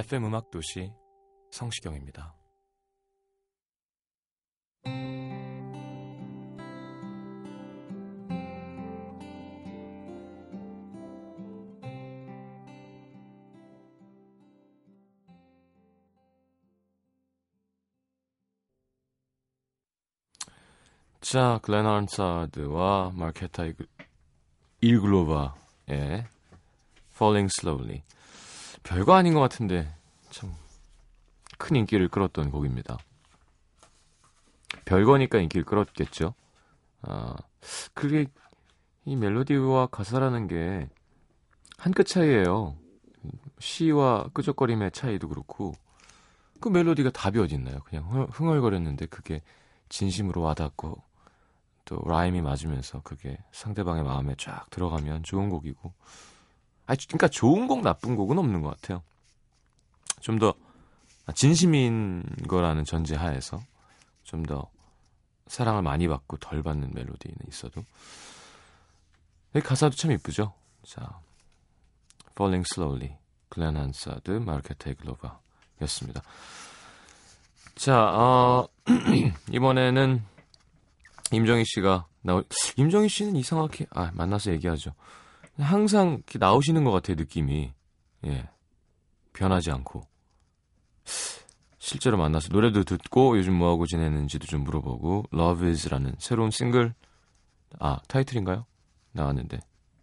[0.00, 0.90] FM 음악 도시
[1.50, 2.34] 성시경입니다.
[21.20, 23.86] 자, 글렌 한사드와 마케타 이글-
[24.80, 26.26] 일글로바의
[27.14, 28.02] Falling Slowly.
[28.82, 29.92] 별거 아닌 것 같은데
[30.30, 30.50] 참
[31.58, 32.96] 큰 인기를 끌었던 곡입니다.
[34.86, 36.32] 별거니까 인기를 끌었겠죠.
[37.02, 37.36] 아,
[37.92, 38.26] 그게
[39.04, 40.88] 이 멜로디와 가사라는 게
[41.78, 42.76] 한 끗 차이예요.
[43.58, 45.74] 시와 끄적거림의 차이도 그렇고
[46.60, 47.80] 그 멜로디가 답이 어딨나요?
[47.84, 49.42] 그냥 흥- 흥얼거렸는데 그게
[49.90, 51.02] 진심으로 와닿고
[51.84, 55.92] 또 라임이 맞으면서 그게 상대방의 마음에 쫙 들어가면 좋은 곡이고
[56.90, 59.02] 아, 그러니까 좋은 곡, 나쁜 곡은 없는 것 같아요.
[60.20, 60.54] 좀 더
[61.34, 63.60] 진심인 거라는 전제 하에서
[64.24, 64.68] 좀 더
[65.46, 67.82] 사랑을 많이 받고 덜 받는 멜로디는 있어도
[69.56, 70.52] 이 가사도 참 이쁘죠.
[70.86, 71.20] 자,
[72.32, 73.16] Falling Slowly,
[73.48, 76.22] 글렌 한사드, 마르케타 이글로바였습니다.
[77.74, 78.68] 자, 어,
[79.50, 80.22] 이번에는
[81.32, 82.42] 임정희 씨가 나오,
[82.76, 84.92] 임정희 씨는 이상하게 아 만나서 얘기하죠.
[85.62, 87.72] 항상 이렇게 나오시는 것 같아요, 느낌이.
[88.26, 88.48] 예.
[89.32, 90.02] 변하지 않고.
[91.78, 96.94] 실제로 만나서 노래도 듣고 요즘 뭐하고 지내는지도 좀 물어보고 Love Is라는 새로운 싱글
[97.78, 98.66] 아 타이틀인가요?
[99.12, 99.60] 나왔는데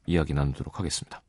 [0.07, 1.21] 이야기 나누도록 하겠습니다.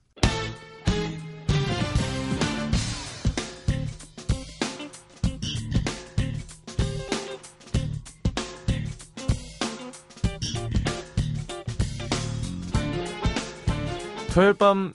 [14.39, 14.93] 토요일 밤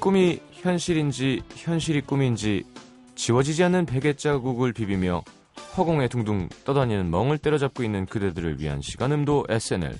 [0.00, 2.64] 꿈이 현실인지 현실이 꿈인지
[3.14, 5.22] 지워지지 않는 베개 자국을 비비며
[5.76, 9.98] 허공에 둥둥 떠다니는 멍을 때려잡고 있는 그대들을 위한 시간음도 SNL.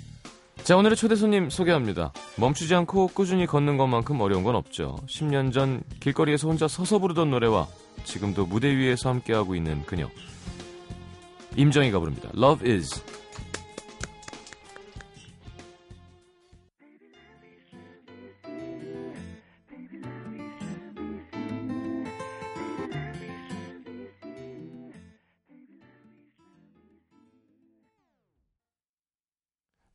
[0.65, 2.15] 자, 오늘의 초대 손님 소개합니다.
[2.39, 4.97] 멈추지 않고 꾸준히 걷는 것만큼 어려운 건 없죠.
[5.07, 7.69] 10년 전 길거리에서 혼자 서서 부르던 노래와
[8.05, 10.09] 지금도 무대 위에서 함께하고 있는 그녀.
[11.57, 12.31] 임정희가 부릅니다.
[12.35, 13.22] Love is.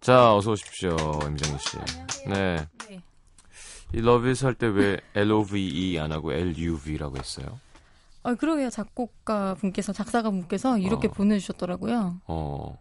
[0.07, 1.77] 자, 어서 오십시오, 임정희 씨.
[2.29, 2.65] 네.
[2.87, 3.01] 네.
[3.93, 7.59] 이 Love is 할때 왜 L-O-V-E 안 하고 L-U-V라고 했어요?
[8.23, 8.69] 아, 그러게요.
[8.69, 11.11] 작곡가 분께서, 작사가 분께서 이렇게 어.
[11.11, 12.21] 보내주셨더라고요.
[12.25, 12.79] 어,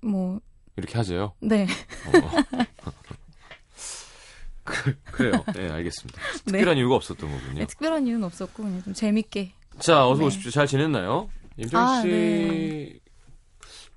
[0.00, 0.40] 뭐,
[0.76, 1.34] 이렇게 하세요?
[1.40, 1.66] 네.
[2.06, 2.64] 어.
[4.64, 5.44] 그, 그래요.
[5.54, 6.18] 네, 알겠습니다.
[6.46, 7.58] 특별한 이유가 없었던 거군요.
[7.58, 9.52] 네, 특별한 이유는 없었고, 그냥 좀 재밌게.
[9.80, 10.26] 자, 어서 네.
[10.28, 10.50] 오십시오.
[10.50, 11.28] 잘 지냈나요?
[11.58, 12.98] 임정희 아, 씨, 네.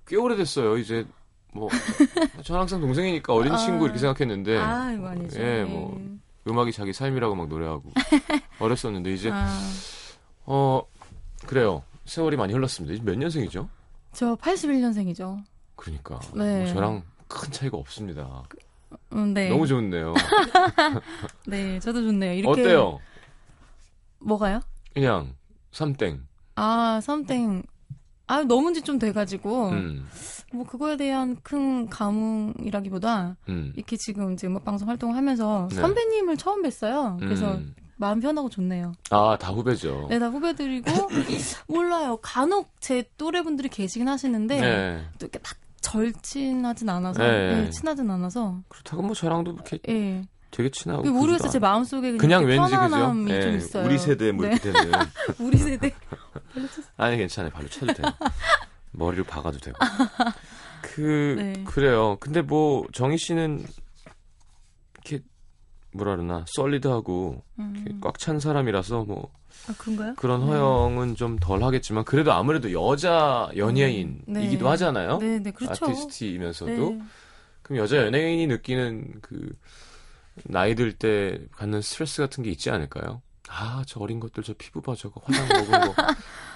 [0.05, 0.77] 꽤 오래됐어요.
[0.79, 1.05] 이제,
[1.57, 1.69] 뭐,
[2.43, 3.57] 전 항상 동생이니까 어린 아.
[3.57, 5.39] 친구 이렇게 생각했는데, 아, 이거 아니죠.
[5.41, 5.99] 예, 뭐,
[6.47, 7.91] 음악이 자기 삶이라고 막 노래하고,
[8.59, 9.47] 어렸었는데, 이제, 아,
[10.45, 10.81] 어,
[11.45, 11.83] 그래요.
[12.05, 12.93] 세월이 많이 흘렀습니다.
[12.93, 13.67] 이제 몇 년생이죠?
[14.13, 15.43] 저 81년생이죠.
[15.75, 16.19] 그러니까.
[16.33, 16.63] 네.
[16.63, 18.43] 뭐 저랑 큰 차이가 없습니다.
[19.11, 19.49] 음, 네.
[19.49, 20.13] 너무 좋네요.
[21.45, 22.33] 네, 저도 좋네요.
[22.33, 22.61] 이렇게.
[22.61, 22.99] 어때요?
[24.19, 24.61] 뭐가요?
[24.93, 25.35] 그냥,
[25.71, 26.25] 삼땡.
[26.55, 27.63] 아, 썸띵.
[28.27, 30.05] 아, 너무 지좀 돼가지고, 음,
[30.53, 33.73] 뭐, 그거에 대한 큰 감흥이라기보다, 음.
[33.75, 35.75] 이렇게 지금 이제 음악방송 활동을 하면서 네.
[35.77, 37.19] 선배님을 처음 뵀어요.
[37.19, 37.73] 그래서 음.
[37.95, 38.93] 마음 편하고 좋네요.
[39.09, 40.07] 아, 다 후배죠.
[40.09, 40.91] 네, 다 후배들이고,
[41.67, 42.17] 몰라요.
[42.21, 45.05] 간혹 제 또래분들이 계시긴 하시는데, 네.
[45.19, 47.55] 또 이렇게 막 절친하진 않아서, 네.
[47.63, 50.21] 네, 친하진 않아서, 그렇다고 뭐 저랑도 이렇게 예.
[50.51, 51.03] 되게 친하고.
[51.03, 51.49] 그 모르겠어요.
[51.51, 53.41] 제 마음속에 않- 그냥 이렇게 왠지 편안함이 그죠?
[53.41, 53.85] 좀 예, 있어요.
[53.85, 54.51] 우리 세대 뭐 네.
[54.53, 54.91] 이렇게 되는.
[55.39, 55.93] 우리 세대.
[56.97, 57.51] 아니 괜찮아요.
[57.51, 58.11] 발로 차도 돼요.
[58.91, 59.77] 머리를 박아도 되고.
[60.81, 61.63] 그 네.
[61.65, 62.17] 그래요.
[62.19, 63.65] 근데 뭐 정희 씨는
[65.91, 67.99] 뭐라 그러나 솔리드하고 음.
[68.01, 69.31] 꽉찬 사람이라서 뭐
[69.67, 70.13] 아, 그런가요?
[70.15, 74.69] 그런 허용은 좀덜 하겠지만 그래도 아무래도 여자 연예인이기도 네.
[74.69, 75.17] 하잖아요.
[75.17, 75.85] 네, 네, 그렇죠.
[75.85, 77.01] 아티스트이면서도 네.
[77.63, 79.57] 그럼 여자 연예인이 느끼는 그
[80.43, 83.21] 나이 들 때 갖는 스트레스 같은 게 있지 않을까요?
[83.49, 86.03] 아, 저 어린 것들 저 피부 봐 저거 화장 먹은 거.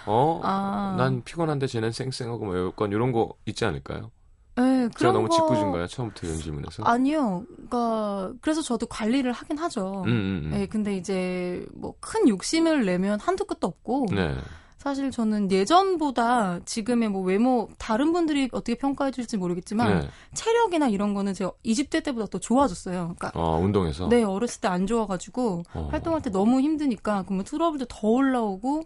[0.08, 0.42] 어?
[0.44, 0.96] 아.
[0.98, 4.12] 난 피곤한데 쟤는 쌩쌩하고 뭐 약간 이런 거 있지 않을까요?
[4.58, 5.88] 네, 제가 그런 너무 거- 짓궂은가요?
[5.88, 6.84] 처음부터 이런 질문에서.
[6.84, 7.46] 아니요.
[7.56, 10.04] 그러니까 그래서 저도 관리를 하긴 하죠.
[10.06, 10.50] 음, 음, 음.
[10.52, 14.36] 네, 근데 이제 뭐 큰 욕심을 내면 한두 끝도 없고 네.
[14.82, 20.08] 사실 저는 예전보다 지금의 뭐 외모 다른 분들이 어떻게 평가해 주실지 모르겠지만 네.
[20.34, 23.14] 체력이나 이런 거는 제가 20대 때보다 더 좋아졌어요.
[23.16, 24.10] 그러니까 어, 운동에서.
[24.10, 25.90] 네, 어렸을 때 안 좋아가지고 어.
[25.92, 28.84] 활동할 때 너무 힘드니까 그러면 트러블도 더 올라오고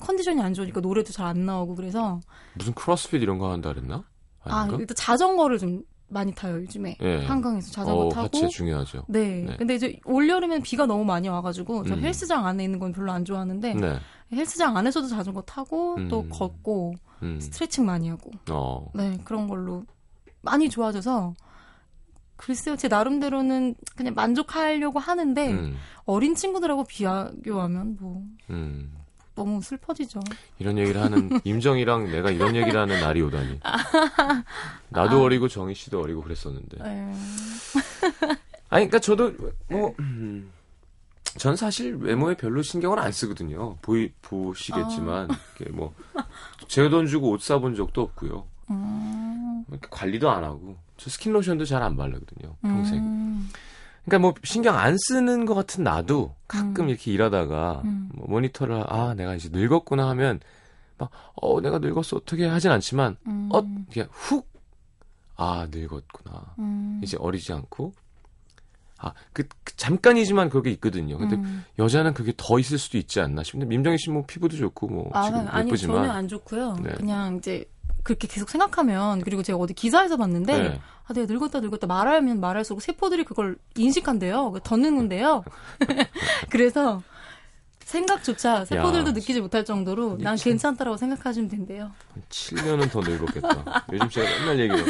[0.00, 2.20] 컨디션이 안 좋으니까 노래도 잘 안 나오고 그래서
[2.54, 4.04] 무슨 크로스핏 이런 거 한다 그랬나?
[4.44, 4.76] 아 아닌가?
[4.80, 7.24] 일단 자전거를 좀 많이 타요 요즘에 예.
[7.26, 9.04] 한강에서 자전거 어, 타고 하체 중요하죠.
[9.08, 9.44] 네.
[9.46, 9.56] 네.
[9.58, 12.00] 근데 이제 올 여름엔 비가 너무 많이 와가지고 저 음.
[12.00, 13.98] 헬스장 안에 있는 건 별로 안 좋아하는데 네.
[14.32, 16.28] 헬스장 안에서도 자전거 타고 또 음.
[16.30, 17.40] 걷고 음.
[17.40, 18.90] 스트레칭 많이 하고 어.
[18.94, 19.84] 네 그런 걸로
[20.42, 21.34] 많이 좋아져서
[22.36, 25.76] 글쎄요 제 나름대로는 그냥 만족하려고 하는데 음.
[26.04, 28.92] 어린 친구들하고 비교하면 뭐 음.
[29.38, 30.18] 너무 슬퍼지죠.
[30.58, 33.60] 이런 얘기를 하는 임정이랑 내가 이런 얘기를 하는 날이 오다니.
[34.90, 36.82] 나도 어리고 정희 씨도 어리고 그랬었는데.
[36.82, 37.14] 네.
[38.68, 39.32] 아니, 그러니까 저도
[39.68, 40.50] 뭐, 음,
[41.36, 43.76] 전 사실 외모에 별로 신경을 안 쓰거든요.
[43.82, 45.28] 보이 보시겠지만,
[45.58, 45.94] 이렇게 뭐,
[46.68, 48.44] 제 돈 주고 옷 사본 적도 없고요.
[48.70, 52.56] 음, 이렇게 관리도 안 하고, 저 스킨 로션도 잘 안 바르거든요.
[52.62, 52.98] 평생.
[52.98, 53.48] 음,
[54.04, 56.88] 그러니까 뭐 신경 안 쓰는 것 같은 나도 가끔 음.
[56.88, 58.08] 이렇게 일하다가 음.
[58.14, 60.40] 뭐 모니터를 아 내가 이제 늙었구나 하면
[60.96, 63.60] 막 어 내가 늙었어 어떻게 하진 않지만 음, 어
[63.92, 67.92] 그냥 훅아 늙었구나 음, 이제 어리지 않고
[68.98, 69.44] 아그
[69.76, 71.16] 잠깐이지만 그게 있거든요.
[71.18, 71.64] 근데 음.
[71.78, 75.22] 여자는 그게 더 있을 수도 있지 않나 싶은데 임정희 씨 뭐 피부도 좋고 뭐 아,
[75.24, 76.76] 지금 아니 예쁘지만 전혀 안 좋고요.
[76.82, 76.90] 네.
[76.96, 77.64] 그냥 이제
[78.02, 80.80] 그렇게 계속 생각하면 그리고 제가 어디 기사에서 봤는데 네.
[81.06, 84.54] 아 내가 늙었다 늙었다 말하면 말할수록 세포들이 그걸 인식한대요.
[84.64, 85.44] 더 늙는데요.
[86.50, 87.02] 그래서
[87.92, 91.90] 생각조차 세포들도 야, 느끼지 못할 정도로 난 참- 괜찮다라고 생각하시면 된대요.
[92.28, 93.86] 7년은 더 늙었겠다.
[93.94, 94.84] 요즘 제가 맨날 얘기해요.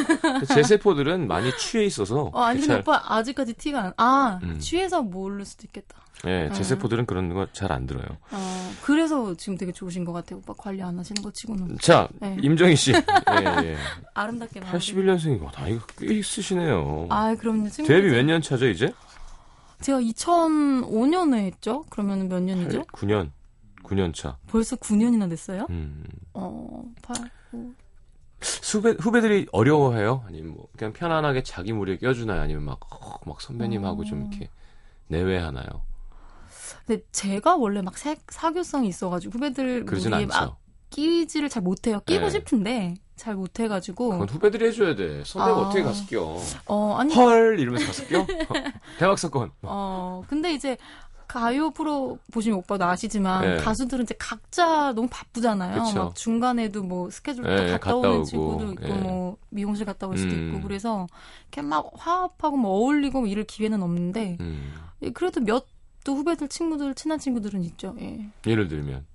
[0.53, 3.93] 제 세포들은 많이 취해 있어서 어, 아니 근데 잘- 오빠 아직까지 티가 안.
[3.95, 4.59] 아 음.
[4.59, 5.95] 취해서 모를 수도 있겠다.
[6.27, 6.63] 예, 제 음.
[6.63, 8.03] 세포들은 그런 거 잘 안 들어요.
[8.31, 10.39] 어 그래서 지금 되게 좋으신 것 같아요.
[10.39, 12.35] 오빠 관리 안 하시는 거 치고는 자, 네.
[12.41, 12.91] 임정희 씨.
[12.91, 13.77] 예, 예.
[14.13, 14.77] 아름답게 마무리.
[14.77, 17.07] 81년생이고 나이가 꽤 있으시네요.
[17.09, 17.69] 아 그럼요.
[17.69, 17.85] 친구들.
[18.01, 18.91] 데뷔 몇 년 차죠, 이제?
[19.81, 21.85] 제가 2005년에 했죠.
[21.89, 22.83] 그러면 몇 년이죠?
[22.87, 23.31] 9년.
[23.83, 24.37] 9년 차.
[24.47, 25.65] 벌써 9년이나 됐어요?
[25.69, 26.03] 음.
[26.33, 27.15] 어, 8,
[27.51, 27.73] 9.
[28.71, 30.23] 후배, 후배들이 어려워해요?
[30.27, 32.41] 아니면 뭐, 그냥 편안하게 자기 무리에 껴주나요?
[32.41, 34.27] 아니면 막, 어, 막 선배님하고 좀 어.
[34.29, 34.49] 이렇게
[35.07, 35.67] 내외하나요?
[36.85, 40.25] 근데 제가 원래 막 사, 사교성이 있어가지고 후배들 무리에.
[40.25, 40.59] 막
[40.89, 41.99] 끼지를 잘 못해요.
[42.05, 42.29] 끼고 네.
[42.29, 44.09] 싶은데 잘 못해가지고.
[44.09, 45.23] 그건 후배들이 해줘야 돼.
[45.25, 45.61] 선배가 아.
[45.61, 46.37] 어떻게 가서 껴?
[46.65, 47.59] 어, 아니, 헐!
[47.59, 48.25] 이러면서 가서 껴?
[48.97, 49.51] 대박 사건.
[49.61, 50.77] 어, 근데 이제
[51.27, 53.57] 가요 프로 보시면 오빠도 아시지만 네.
[53.57, 55.83] 가수들은 이제 각자 너무 바쁘잖아요.
[55.83, 55.99] 그쵸.
[56.05, 58.93] 막 중간에도 뭐 스케줄 또 네, 갔다, 오는 오고, 친구도 있고 네.
[58.95, 60.47] 뭐 미용실 갔다 올 수도 음.
[60.55, 61.05] 있고 그래서
[61.43, 64.73] 이렇게 막 화합하고 뭐 어울리고 이럴 기회는 없는데 음.
[65.03, 65.67] 예, 그래도 몇
[66.03, 67.95] 또 후배들 친구들 친한 친구들은 있죠.
[67.99, 68.29] 예.
[68.47, 69.05] 예를 들면,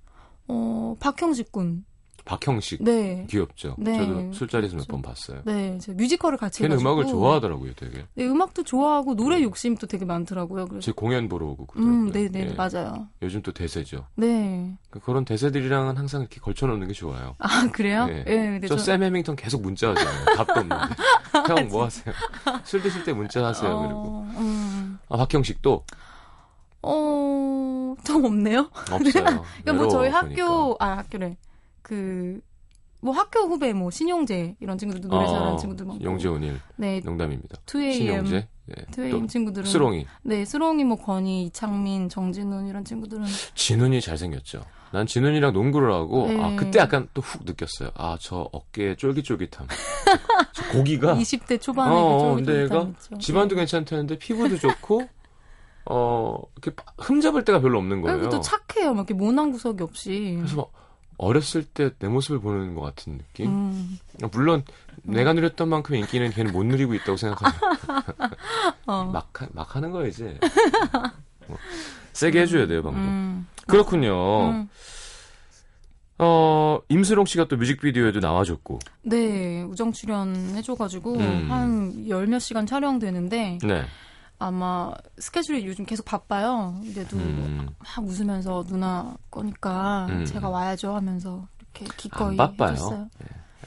[0.47, 1.85] 어 박형식 군.
[2.25, 2.83] 박형식.
[2.83, 3.25] 네.
[3.29, 3.75] 귀엽죠?
[3.77, 3.97] 네.
[3.99, 4.91] 저도 술자리에서 몇 그렇죠.
[4.91, 5.41] 번 봤어요.
[5.45, 8.05] 네, 제가 뮤지컬을 같이 걔는 해가지고 음악을 좋아하더라고요, 되게.
[8.15, 10.65] 네, 음악도 좋아하고 노래 욕심도 되게 많더라고요.
[10.65, 12.03] 그래서 제 공연 보러 오고 그러더라고요.
[12.07, 12.53] 음, 네, 네, 예.
[12.53, 13.07] 맞아요.
[13.21, 14.07] 요즘 또 대세죠.
[14.15, 14.75] 네.
[14.89, 17.35] 그- 그런 대세들이랑은 항상 이렇게 걸쳐놓는 게 좋아요.
[17.37, 18.07] 아 그래요?
[18.07, 18.23] 네.
[18.27, 20.25] 예, 근데 저 해밍턴 계속 문자 하잖아요.
[20.35, 20.75] 답도 없는데.
[21.47, 22.13] 형 뭐 하세요?
[22.63, 23.69] 술 드실 때 문자 하세요.
[23.71, 24.25] 어, 그리고.
[24.39, 24.97] 음.
[25.09, 25.83] 아, 박형식 또
[26.81, 28.69] 어, 좀 없네요.
[28.91, 29.43] 없어요.
[29.63, 31.37] 그러니까 뭐 저희 학교, 아, 학교래.
[31.95, 32.41] 그,
[33.01, 35.31] 뭐 학교 후배, 뭐, 신용재, 이런 친구들도 노래 보니까.
[35.37, 36.03] 잘하는 어, 친구들 많고.
[36.03, 36.59] 용재 온일.
[36.75, 37.57] 네, 농담입니다.
[37.67, 37.93] 2AM.
[37.93, 38.47] 신용재.
[38.65, 38.75] 네.
[38.89, 39.69] 2AM 또 친구들은.
[39.69, 40.07] 스롱이.
[40.23, 43.23] 네, 스롱이, 뭐, 권희, 이창민, 정진훈, 이런 친구들은.
[43.53, 44.63] 진훈이 잘생겼죠.
[44.91, 46.41] 난 진훈이랑 농구를 하고, 네.
[46.41, 47.89] 아, 그때 약간 또 훅 느꼈어요.
[47.93, 49.67] 아, 저 어깨 쫄깃쫄깃함.
[50.53, 51.13] 저, 저 고기가.
[51.19, 52.01] 20대 초반에 어, 그
[52.31, 53.17] 어, 근데 쫄깃쫄깃함 얘가 있죠.
[53.19, 55.07] 집안도 괜찮다는데 피부도 좋고,
[55.87, 58.17] 어, 이렇게 흠잡을 데가 별로 없는 거예요.
[58.17, 58.93] 그리고 또 착해요.
[58.95, 60.35] 막 이렇게 모난 구석이 없이.
[60.39, 60.71] 그래서 막
[61.17, 63.47] 어렸을 때 내 모습을 보는 것 같은 느낌.
[63.49, 63.99] 음,
[64.31, 64.63] 물론
[65.03, 67.53] 내가 누렸던 만큼의 인기는 걔는 못 누리고 있다고 생각하면
[68.87, 69.03] 어.
[69.13, 70.37] 막, 하- 막 하는 거야 이제.
[71.47, 71.57] 뭐,
[72.13, 73.01] 세게 해줘야 돼요 방금.
[73.01, 74.49] 음, 그렇군요.
[74.49, 74.69] 음.
[76.17, 78.79] 어 임수롱 씨가 또 뮤직비디오에도 나와줬고.
[79.03, 81.51] 네, 우정 출연 해줘가지고, 음.
[81.51, 83.85] 한열 몇 시간 촬영되는데, 네.
[84.39, 86.79] 아마 스케줄이 요즘 계속 바빠요.
[86.83, 87.69] 근데도 음.
[87.79, 90.25] 막 웃으면서 누나 거니까 음.
[90.25, 92.71] 제가 와야죠 하면서 이렇게 기꺼이 안 바빠요.
[92.73, 93.09] 해줬어요.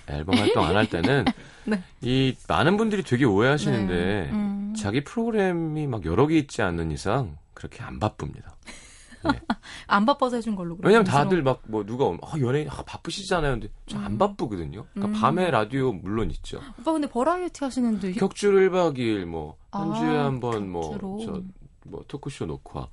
[0.09, 1.25] 앨범 활동 안 할 때는
[1.67, 1.83] 네.
[2.01, 4.31] 이 많은 분들이 되게 오해하시는데 네.
[4.33, 4.75] 음.
[4.77, 8.55] 자기 프로그램이 막 여러 개 있지 않는 이상 그렇게 안 바쁩니다.
[9.87, 10.77] 안 바빠서 해준 걸로.
[10.83, 13.53] 왜냐면 다들 막 뭐 누가 오면 아, 연예인 아, 바쁘시잖아요.
[13.53, 14.19] 근데 저안 음.
[14.19, 14.87] 바쁘거든요.
[14.95, 15.21] 그러니까 음.
[15.21, 16.61] 밤에 라디오 물론 있죠.
[16.79, 19.57] 오빠 근데 버라이어티 하시는데 격주를 1박 2일 뭐한
[19.93, 21.19] 아, 주에 한 번뭐 격주로.
[21.21, 22.89] 저뭐 토크쇼 녹화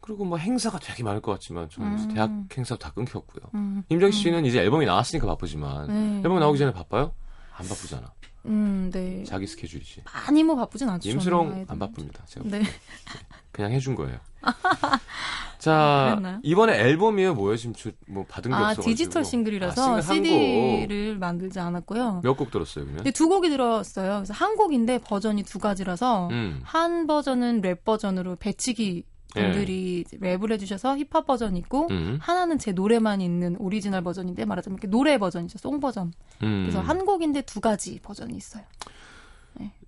[0.00, 2.08] 그리고 뭐 행사가 되게 많을 것 같지만 저는 음.
[2.14, 3.50] 대학 행사 다 끊겼고요.
[3.54, 6.16] 음, 임정희 씨는 이제 앨범이 나왔으니까 바쁘지만 네.
[6.18, 7.12] 앨범 나오기 전에 바빠요?
[7.54, 8.12] 안 바쁘잖아.
[8.46, 9.24] 음, 네.
[9.24, 10.02] 자기 스케줄이지.
[10.04, 11.08] 많이 뭐 바쁘진 않죠.
[11.10, 11.66] 임수롱.
[11.68, 12.24] 안 바쁩니다.
[12.26, 12.62] 제가 네.
[13.58, 14.18] 그냥 해준 거예요.
[15.58, 16.38] 자 그랬나요?
[16.44, 20.30] 이번에 앨범이에요 뭐예요 지금 저, 뭐 받은 게 아, 없어가지고 디지털 싱글이라서 아, 싱글.
[20.30, 22.20] CD를 만들지 않았고요.
[22.22, 22.98] 몇 곡 들었어요 그러면?
[22.98, 24.18] 근데 두 곡이 들었어요.
[24.18, 26.60] 그래서 한 곡인데 버전이 두 가지라서 음.
[26.62, 29.02] 한 버전은 랩 버전으로 배치기
[29.34, 32.18] 분들이 이제 랩을 해주셔서 힙합 버전이 있고 음.
[32.22, 35.58] 하나는 제 노래만 있는 오리지널 버전인데 말하자면 이렇게 노래 버전이죠.
[35.58, 36.12] song 버전.
[36.44, 36.62] 음.
[36.62, 38.62] 그래서 한 곡인데 두 가지 버전이 있어요.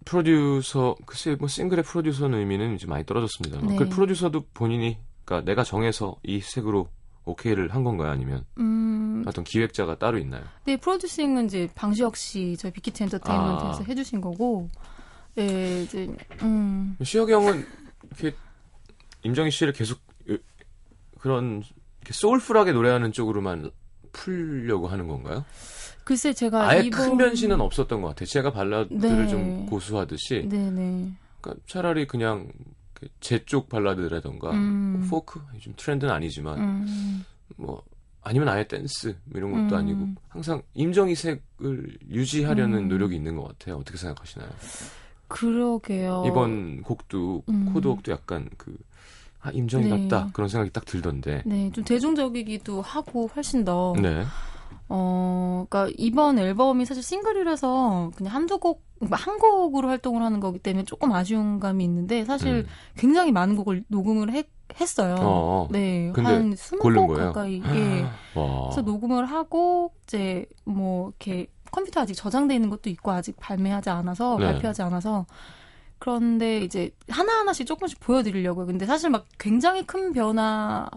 [0.05, 3.61] 프로듀서 글쎄 뭐 싱글의 프로듀서는 의미는 이제 많이 떨어졌습니다.
[3.67, 3.77] 네.
[3.77, 6.89] 그 프로듀서도 본인이 그러니까 내가 정해서 이 색으로
[7.27, 8.11] 오케이를 한 건가요?
[8.11, 10.43] 아니면 음, 어떤 기획자가 따로 있나요?
[10.65, 13.85] 네, 프로듀싱은 이제 방시혁 씨, 저희 빅히트 엔터테인먼트에서 아.
[13.87, 14.69] 해주신 거고,
[15.39, 16.09] 예, 이제,
[16.43, 17.65] 음, 시혁이 형은
[18.19, 18.37] 이렇게
[19.23, 20.01] 임정희 씨를 계속
[20.31, 20.39] 으-
[21.21, 21.63] 그런
[22.11, 23.71] 소울풀하게 노래하는 쪽으로만
[24.13, 25.45] 풀려고 하는 건가요?
[26.05, 28.27] 글쎄 제가 아예 이번 큰 변신은 없었던 것 같아요.
[28.27, 29.29] 제가 발라드를 네.
[29.29, 31.13] 좀 고수하듯이 네네.
[31.41, 32.49] 그러니까 차라리 그냥
[33.21, 35.07] 제 쪽 발라드라던가 음.
[35.09, 37.25] 포크 요즘 트렌드는 아니지만 음,
[37.57, 37.83] 뭐
[38.23, 39.79] 아니면 아예 댄스 뭐 이런 것도 음.
[39.81, 42.89] 아니고 항상 임정희 색을 유지하려는 음.
[42.89, 43.77] 노력이 있는 것 같아요.
[43.77, 44.49] 어떻게 생각하시나요?
[45.29, 46.25] 그러게요.
[46.27, 47.51] 이번 곡도 어.
[47.51, 47.73] 음.
[47.73, 48.77] 코드곡도 약간 그
[49.41, 50.09] 아, 임정희 네.
[50.09, 51.43] 같다 그런 생각이 딱 들던데.
[51.47, 53.95] 네, 좀 대중적이기도 하고 훨씬 더.
[54.01, 54.25] 네.
[54.93, 60.59] 어, 그러니까 이번 앨범이 사실 싱글이라서 그냥 한두 곡, 그러니까 한 곡으로 활동을 하는 거기
[60.59, 62.67] 때문에 조금 아쉬운 감이 있는데 사실 음.
[62.97, 64.49] 굉장히 많은 곡을 녹음을 했,
[64.81, 65.15] 했어요.
[65.21, 65.69] 어.
[65.71, 67.33] 네, 한 스무 고른 곡 거예요?
[67.33, 67.63] 가까이.
[67.73, 68.03] 예.
[68.35, 68.65] 와.
[68.65, 74.39] 그래서 녹음을 하고 이제 뭐 이렇게 컴퓨터 아직 저장돼 있는 것도 있고 아직 발매하지 않아서
[74.41, 74.47] 네.
[74.47, 75.25] 발표하지 않아서
[76.01, 78.67] 그런데 이제 하나 하나씩 조금씩 보여드리려고요.
[78.67, 80.89] 근데 사실 막 굉장히 큰 변화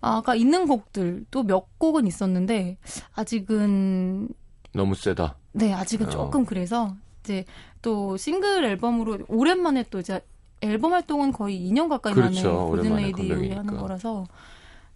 [0.00, 2.78] 가 있는 곡들 또몇 곡은 있었는데
[3.14, 4.28] 아직은
[4.72, 5.36] 너무 세다.
[5.52, 6.10] 네 아직은 어.
[6.10, 7.44] 조금 그래서 이제
[7.82, 10.20] 또 싱글 앨범으로 오랜만에 또 이제
[10.60, 12.48] 앨범 활동은 거의 2년 가까이 그렇죠.
[12.48, 13.60] 만에 오랜만에 골든레이디 컴백이니까.
[13.60, 14.26] 하는 거라서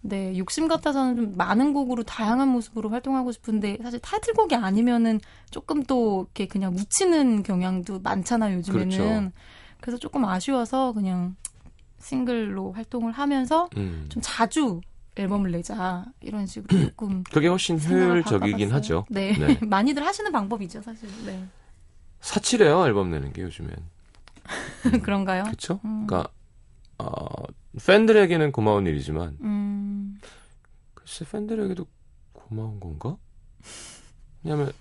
[0.01, 6.23] 네 욕심 같아서는 좀 많은 곡으로 다양한 모습으로 활동하고 싶은데 사실 타이틀곡이 아니면은 조금 또
[6.23, 9.31] 이렇게 그냥 묻히는 경향도 많잖아요 요즘에는 그렇죠.
[9.79, 11.35] 그래서 조금 아쉬워서 그냥
[11.99, 14.07] 싱글로 활동을 하면서 음.
[14.09, 14.81] 좀 자주
[15.15, 18.71] 앨범을 내자 이런 식으로 조금 그게 훨씬 효율적이긴.
[18.71, 19.05] 하죠.
[19.09, 19.33] 네.
[19.37, 19.59] 네.
[19.65, 21.43] 많이들 하시는 방법이죠 사실 네
[22.19, 23.71] 사치래요 앨범 내는 게 요즘엔.
[25.03, 25.43] 그런가요?
[25.43, 25.79] 그렇죠?
[25.85, 26.05] 음.
[26.07, 26.29] 그러니까
[26.97, 27.25] 어,
[27.85, 30.19] 팬들에게는 고마운 일이지만 음,
[30.93, 31.85] 글쎄 팬들에게도
[32.33, 33.17] 고마운 건가?
[34.43, 34.71] 왜냐면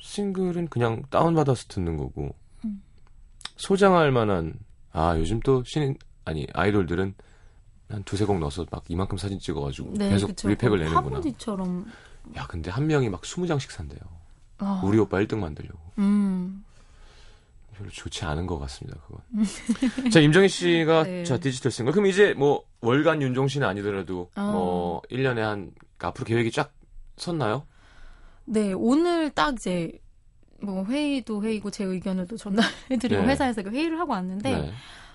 [0.00, 2.82] 싱글은 그냥 다운받아서 듣는 거고 음.
[3.56, 4.54] 소장할 만한
[4.92, 7.14] 아 요즘 또 신인 아니 아이돌들은
[7.88, 10.48] 한 두세 곡 넣어서 막 이만큼 사진 찍어가지고 네, 계속 그쵸.
[10.48, 11.16] 리팩을 내는구나.
[11.16, 11.86] 화분지처럼
[12.36, 14.00] 야 근데 한 명이 막 20장씩 산대요.
[14.58, 15.78] 아, 우리 오빠 1등 만들려고.
[15.98, 16.64] 음,
[17.76, 18.98] 별로 좋지 않은 것 같습니다.
[19.06, 20.10] 그건.
[20.10, 21.24] 자 임정희 씨가 네.
[21.24, 24.40] 자 디지털 싱글 그럼 이제 뭐 월간 윤종 신은 아니더라도 어.
[24.40, 26.72] 뭐 1년에 한 앞으로 계획이 쫙
[27.16, 27.66] 섰나요?
[28.44, 29.98] 네 오늘 딱 이제
[30.60, 33.28] 뭐 회의도 회의고 제 의견을 또 전달해드리고 네.
[33.28, 34.72] 회사에서 그 회의를 하고 왔는데 네.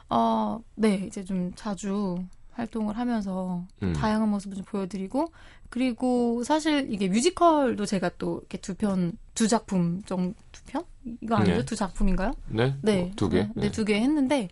[0.09, 2.17] 어, 네, 이제 좀 자주
[2.59, 3.93] 활동을 하면서 음.
[3.93, 5.31] 다양한 모습을 좀 보여드리고
[5.69, 10.83] 그리고 사실 이게 뮤지컬도 제가 또 이렇게 두 편, 두 작품 정도 두 편?
[11.21, 11.55] 이거 아니죠?
[11.57, 11.65] 네.
[11.65, 12.33] 두 작품인가요?
[12.47, 12.75] 네?
[12.81, 13.47] 네, 뭐, 두 개?
[13.55, 14.49] 네, 두 개 했는데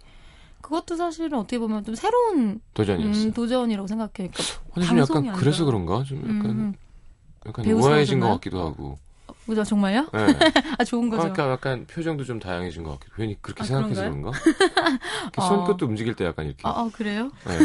[0.62, 3.26] 그것도 사실은 어떻게 보면 좀 새로운 도전이었어요.
[3.26, 4.30] 음, 도전이라고 생각해요.
[4.32, 4.44] 그러니까
[4.76, 5.66] 아니, 좀 약간 그래서 아니라.
[5.66, 6.04] 그런가?
[6.04, 6.74] 좀 약간, 음,
[7.46, 8.30] 약간 배우 우아해진 것?
[8.30, 8.98] 같기도 하고.
[9.46, 10.10] 그죠 정말요?
[10.14, 10.28] 네.
[10.78, 11.22] 아 좋은 거죠.
[11.22, 13.16] 그러니까 약간 표정도 좀 다양해진 것 같기도.
[13.16, 14.32] 괜히 그렇게 아, 생각해서 그런가요?
[14.34, 15.02] 그런가?
[15.38, 15.42] 어.
[15.48, 16.62] 손끝도 움직일 때 약간 이렇게.
[16.64, 17.32] 아, 아, 그래요?
[17.48, 17.58] 네.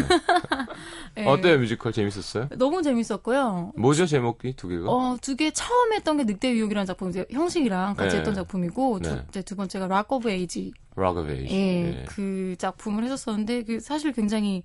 [1.22, 1.26] 네.
[1.28, 2.48] 어때요 뮤지컬 재밌었어요?
[2.56, 3.72] 너무 재밌었고요.
[3.76, 4.90] 뭐죠 제목이 두 개가?
[4.90, 8.18] 어, 두 개 처음 했던 게 늑대의 유혹이라는 작품, 이제 형식이랑 같이 네.
[8.18, 9.24] 했던 작품이고, 두, 네.
[9.28, 10.72] 이제 두 번째가 Rock of Ages.
[10.96, 11.56] Rock of Age.
[11.56, 12.04] 예, 네.
[12.08, 14.62] 그 작품을 했었었는데, 그 사실 굉장히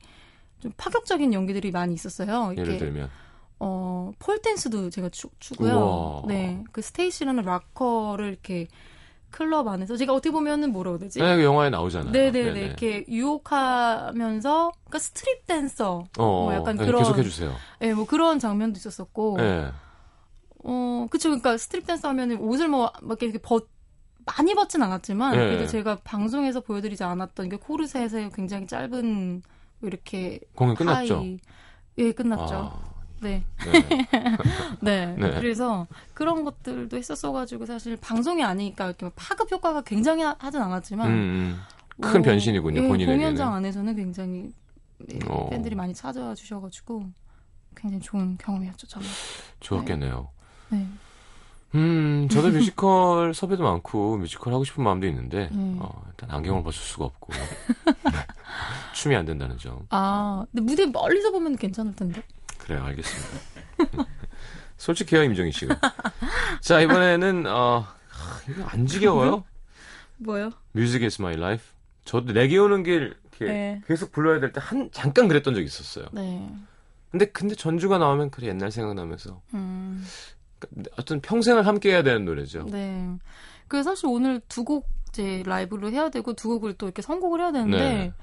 [0.60, 2.54] 좀 파격적인 연기들이 많이 있었어요.
[2.58, 3.10] 예를 들면
[3.60, 5.74] 어, 폴 댄스도 제가 추, 추고요.
[5.76, 6.22] 우와.
[6.28, 6.64] 네.
[6.72, 8.68] 그 스테이시라는 락커를 이렇게
[9.30, 11.20] 클럽 안에서 제가 어떻게 보면은 뭐라고 해야 되지?
[11.20, 12.12] 네, 그 영화에 나오잖아요.
[12.12, 17.54] 네네네 이렇게 유혹하면서 그러니까 스트립 댄서 어, 뭐 약간 네, 그런- 계속해 주세요.
[17.82, 19.70] 예, 뭐 그런 장면도 있었었고 네.
[20.64, 23.68] 어 그쵸 그러니까 스트립 댄서 하면은 옷을 뭐 막 이렇게 벗
[24.26, 25.38] 많이 벗진 않았지만 예.
[25.40, 29.42] 그래도 제가 방송에서 보여드리지 않았던 게 코르셋의 굉장히 짧은
[29.84, 31.18] 이렇게 공연 끝났죠.
[31.20, 31.40] 하이-
[32.00, 32.56] 예 끝났죠.
[32.56, 32.87] 아,
[33.20, 33.44] 네.
[33.66, 34.08] 네.
[34.82, 35.16] 네.
[35.18, 35.40] 네.
[35.40, 41.12] 그래서 그런 것들도 했었어가지고 사실 방송이 아니니까 이렇게 파급 효과가 굉장히 하- 하진 않았지만 음,
[41.14, 41.60] 음.
[42.02, 43.18] 큰 어, 변신이군요, 예, 본인에게는.
[43.20, 44.52] 공연장 안에서는 굉장히
[45.12, 45.50] 예, 어.
[45.50, 47.06] 팬들이 많이 찾아와 주셔가지고
[47.76, 49.08] 굉장히 좋은 경험이었죠 저는.
[49.60, 50.30] 좋았겠네요.
[50.70, 50.88] 네.
[51.76, 55.78] 음, 저도 뮤지컬 섭외도 많고 뮤지컬 하고 싶은 마음도 있는데 음.
[55.80, 57.34] 어, 일단 안경을 벗을 수가 없고
[58.94, 59.86] 춤이 안 된다는 점.
[59.90, 62.22] 아, 근데 무대 멀리서 보면 괜찮을 텐데.
[62.68, 63.40] 그래요, 알겠습니다.
[64.78, 65.80] 솔직해요, 임정희 씨가.
[66.62, 69.44] 자, 이번에는 어, 하, 이거 안 지겨워요?
[70.18, 70.52] 뭐요?
[70.76, 71.66] Music is my life.
[72.04, 73.82] 저도 내게 오는 길 네.
[73.88, 76.08] 계속 불러야 될 때 한 잠깐 그랬던 적이 있었어요.
[76.12, 76.52] 네.
[77.12, 80.04] 근데 근데 전주가 나오면 그래 옛날 생각나면서 음,
[80.98, 82.66] 어떤 평생을 함께 해야 되는 노래죠.
[82.66, 83.08] 네.
[83.68, 87.52] 그래서 사실 오늘 두 곡 이제 라이브를 해야 되고 두 곡을 또 이렇게 선곡을 해야
[87.52, 88.14] 되는데 네.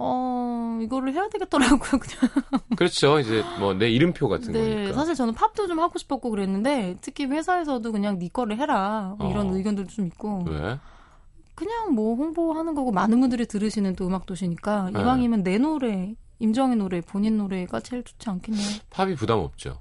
[0.00, 2.30] 어 이거를 해야 되겠더라고요 그냥.
[2.76, 3.18] 그렇죠.
[3.18, 4.92] 이제 뭐 내 이름표 같은 네, 거니까.
[4.94, 9.48] 사실 저는 팝도 좀 하고 싶었고 그랬는데 특히 회사에서도 그냥 네 거를 해라 뭐 이런
[9.50, 9.56] 어.
[9.56, 10.78] 의견들도 좀 있고 왜?
[11.56, 15.00] 그냥 뭐 홍보하는 거고 많은 분들이 들으시는 또 음악 도시니까 네.
[15.00, 19.80] 이왕이면 내 노래 임정의 노래 본인 노래가 제일 좋지 않겠냐 팝이 부담 없죠.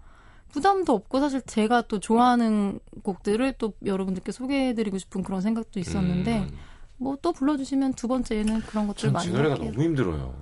[0.50, 6.50] 부담도 없고 사실 제가 또 좋아하는 곡들을 또 여러분들께 소개해드리고 싶은 그런 생각도 있었는데 음,
[6.98, 9.72] 뭐 또 불러주시면 두 번째에는 그런 것들 많이 전제 노래가 할게요.
[9.72, 10.36] 너무 힘들어요.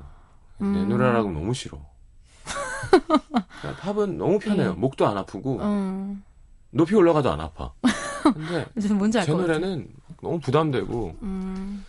[0.59, 0.89] 내 음.
[0.89, 1.79] 노래라고 너무 싫어.
[3.81, 4.73] 팝은 너무 편해요.
[4.73, 4.79] 네.
[4.79, 6.23] 목도 안 아프고 음,
[6.69, 7.73] 높이 올라가도 안 아파.
[8.23, 9.31] 근데 이제 뭔지 알 제.
[9.31, 9.87] 노래는
[10.21, 11.85] 너무 부담되고 음,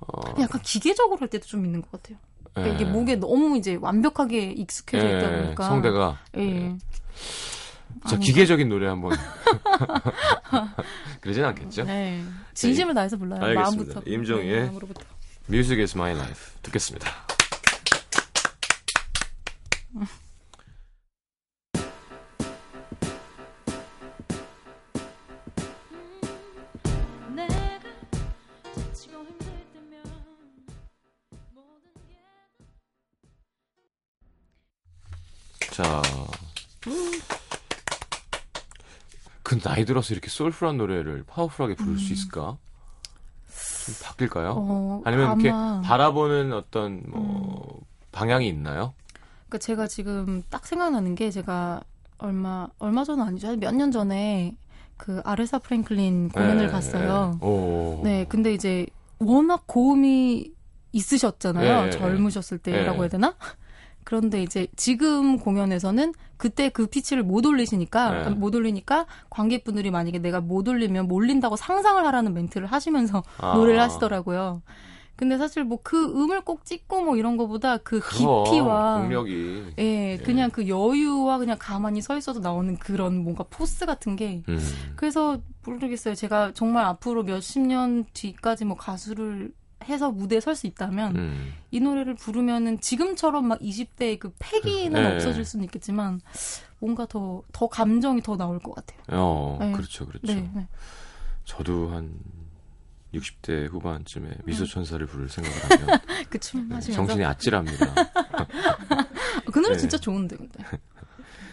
[0.00, 2.16] 어, 약간 기계적으로 할 때도 좀 있는 것 같아요.
[2.54, 2.80] 그러니까 예.
[2.80, 6.76] 이게 목에 너무 이제 완벽하게 익숙해져 있다 예, 보니까 성대가 예.
[8.08, 9.12] 자 아니, 기계적인 노래 한번
[11.20, 11.84] 그러진 않겠죠?
[11.84, 12.22] 네.
[12.54, 13.40] 진심을 다해서 불러요.
[13.42, 13.94] 알겠습니다.
[13.94, 14.10] 마음부터.
[14.10, 15.00] 임정희의 네, 마음으로부터.
[15.48, 17.10] Music is my life 듣겠습니다.
[39.78, 42.56] 나이 들어서 이렇게 소울풀한 노래를 파워풀하게 부를 수 있을까?
[43.86, 44.54] 좀 바뀔까요?
[44.56, 48.92] 어, 아니면 이렇게 아마- 바라보는 어떤 뭐 방향이 있나요?
[49.46, 51.80] 그러니까 제가 지금 딱 생각나는 게 제가
[52.18, 53.54] 얼마 얼마 전은 아니죠.
[53.56, 54.56] 몇 년 전에
[54.96, 57.38] 그 아레사 프랭클린 공연을 네, 봤어요.
[57.40, 57.46] 네.
[57.46, 58.00] 오.
[58.02, 58.84] 네, 근데 이제
[59.20, 60.50] 워낙 고음이
[60.90, 61.84] 있으셨잖아요.
[61.84, 63.00] 네, 젊으셨을 때라고 네.
[63.02, 63.36] 해야 되나?
[64.08, 68.18] 그런데 이제 지금 공연에서는 그때 그 피치를 못 올리시니까 네.
[68.20, 73.52] 그러니까 못 올리니까 관객분들이 만약에 내가 못 올리면 몰린다고 상상을 하라는 멘트를 하시면서 아.
[73.52, 74.62] 노래를 하시더라고요.
[75.14, 79.74] 근데 사실 뭐 그 음을 꼭 찍고 뭐 이런 거보다 그 깊이와 공력이.
[79.76, 84.58] 예, 그냥 그 여유와 그냥 가만히 서 있어도 나오는 그런 뭔가 포스 같은 게 음.
[84.96, 86.14] 그래서 모르겠어요.
[86.14, 89.52] 제가 정말 앞으로 몇십 년 뒤까지 뭐 가수를
[89.84, 91.52] 해서 무대에 설 수 있다면 음.
[91.70, 95.14] 이 노래를 부르면은 지금처럼 막 20대의 그 패기는 네.
[95.14, 96.20] 없어질 수는 있겠지만
[96.80, 98.98] 뭔가 더, 더 감정이 더 나올 것 같아요.
[99.08, 99.72] 어, 네.
[99.72, 100.26] 그렇죠, 그렇죠.
[100.26, 100.50] 네.
[100.54, 100.66] 네.
[101.44, 102.14] 저도 한
[103.14, 106.92] 60대 후반쯤에 미소 천사를 부를 생각을 하면 그춤 네, 하시면서.
[106.92, 107.86] 정신이 아찔합니다.
[109.52, 109.78] 그 노래 네.
[109.78, 110.64] 진짜 좋은데, 근데.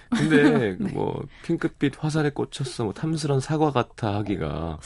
[0.09, 0.93] 근데 네.
[0.93, 4.79] 뭐 핑크빛 화살에 꽂혔어, 뭐 탐스런 사과 같아 하기가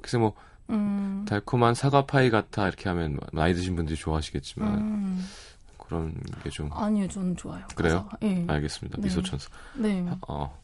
[0.00, 0.34] 그래서 뭐
[0.70, 1.24] 음.
[1.28, 5.26] 달콤한 사과 파이 같아 이렇게 하면 나이 드신 분들이 좋아하시겠지만 음.
[5.78, 7.64] 그런 게 좀 아니요, 저는 좋아요.
[7.76, 8.08] 그래요?
[8.22, 8.44] 예.
[8.48, 8.96] 알겠습니다.
[8.98, 9.04] 네.
[9.04, 9.48] 미소 천사.
[9.74, 10.04] 네.
[10.26, 10.60] 어.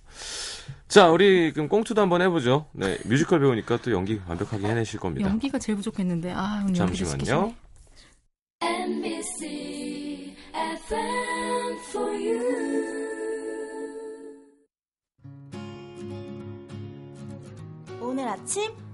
[0.89, 2.67] 자, 우리 그럼 꽁투도 한번 해보죠.
[2.73, 5.29] 네, 뮤지컬 배우니까 또 연기 완벽하게 해내실 겁니다.
[5.29, 7.55] 연기가 제일 부족했는데, 아, 잠시만요.
[8.61, 12.43] NBC FM for you.
[18.01, 18.71] 오늘 아침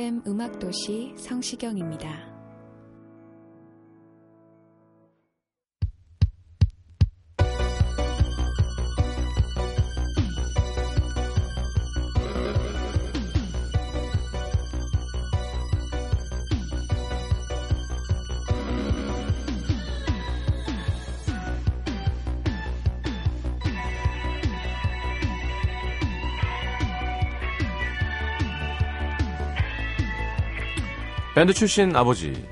[0.00, 2.29] FM 음악도시 성시경입니다.
[31.40, 32.46] 밴드 출신 아버지.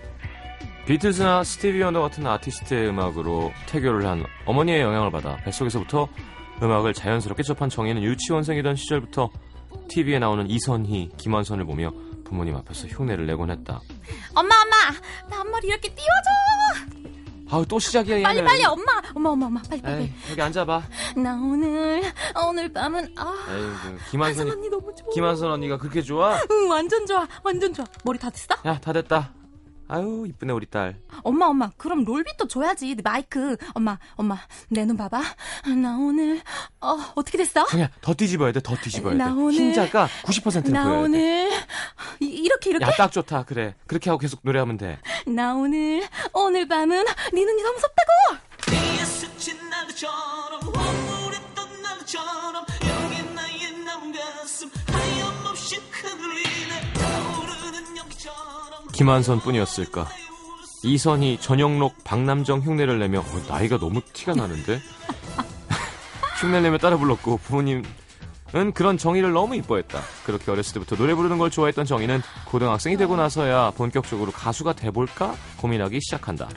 [0.86, 6.08] 비틀즈나 스티비 원더 같은 아티스트의 음악으로 태교를 한 어머니의 영향을 받아 뱃속에서부터
[6.62, 9.28] 음악을 자연스럽게 접한 정희는 유치원생이던 시절부터
[9.90, 11.92] TV에 나오는 이선희, 김완선을 보며
[12.24, 13.78] 부모님 앞에서 흉내를 내곤 했다.
[14.34, 14.76] 엄마 엄마
[15.28, 16.97] 나 앞머리 이렇게 띄워줘
[17.50, 18.24] 아우 또 시작이야 얘는.
[18.24, 18.84] 빨리 빨리 엄마
[19.14, 20.82] 엄마 엄마 엄마 빨리 빨리 에이, 여기 앉아봐.
[21.16, 22.02] 나 오늘
[22.46, 26.38] 오늘 밤은 아 에이, 그 완선 김완선 언니 너무 좋아 김완선 언니가 그렇게 좋아?
[26.50, 28.54] 응 완전 좋아 완전 좋아 머리 다 됐어?
[28.66, 29.32] 야, 다 됐다.
[29.88, 30.96] 아유, 이쁘네 우리 딸.
[31.22, 35.20] 엄마 엄마 그럼 롤빗도 줘야지 내 마이크 엄마 엄마 내 눈 봐봐
[35.82, 36.40] 나 오늘
[36.80, 37.64] 어 어떻게 됐어?
[37.66, 38.60] 정야, 더 뒤집어야 돼.
[38.60, 39.18] 더 뒤집어야 돼.
[39.18, 41.02] 나 오늘- 흰자가 90%는 나 보여야 돼.
[41.04, 41.50] 오늘
[42.20, 43.44] 이, 이렇게 이렇게 야, 딱 좋다.
[43.44, 43.74] 그래.
[43.86, 44.98] 그렇게 하고 계속 노래하면 돼.
[45.26, 48.08] 나 오늘 오늘 밤은 네 눈이 너무 무섭다고
[58.98, 60.08] 김한선 뿐이었을까?
[60.82, 64.80] 이선희, 전영록, 박남정 흉내를 내며 어, 나이가 너무 티가 나는데?
[66.40, 67.84] 흉내 내며 따라 불렀고 부모님은
[68.74, 70.00] 그런 정의를 너무 이뻐했다.
[70.26, 76.00] 그렇게 어렸을 때부터 노래 부르는 걸 좋아했던 정의는 고등학생이 되고 나서야 본격적으로 가수가 돼볼까 고민하기
[76.00, 76.48] 시작한다.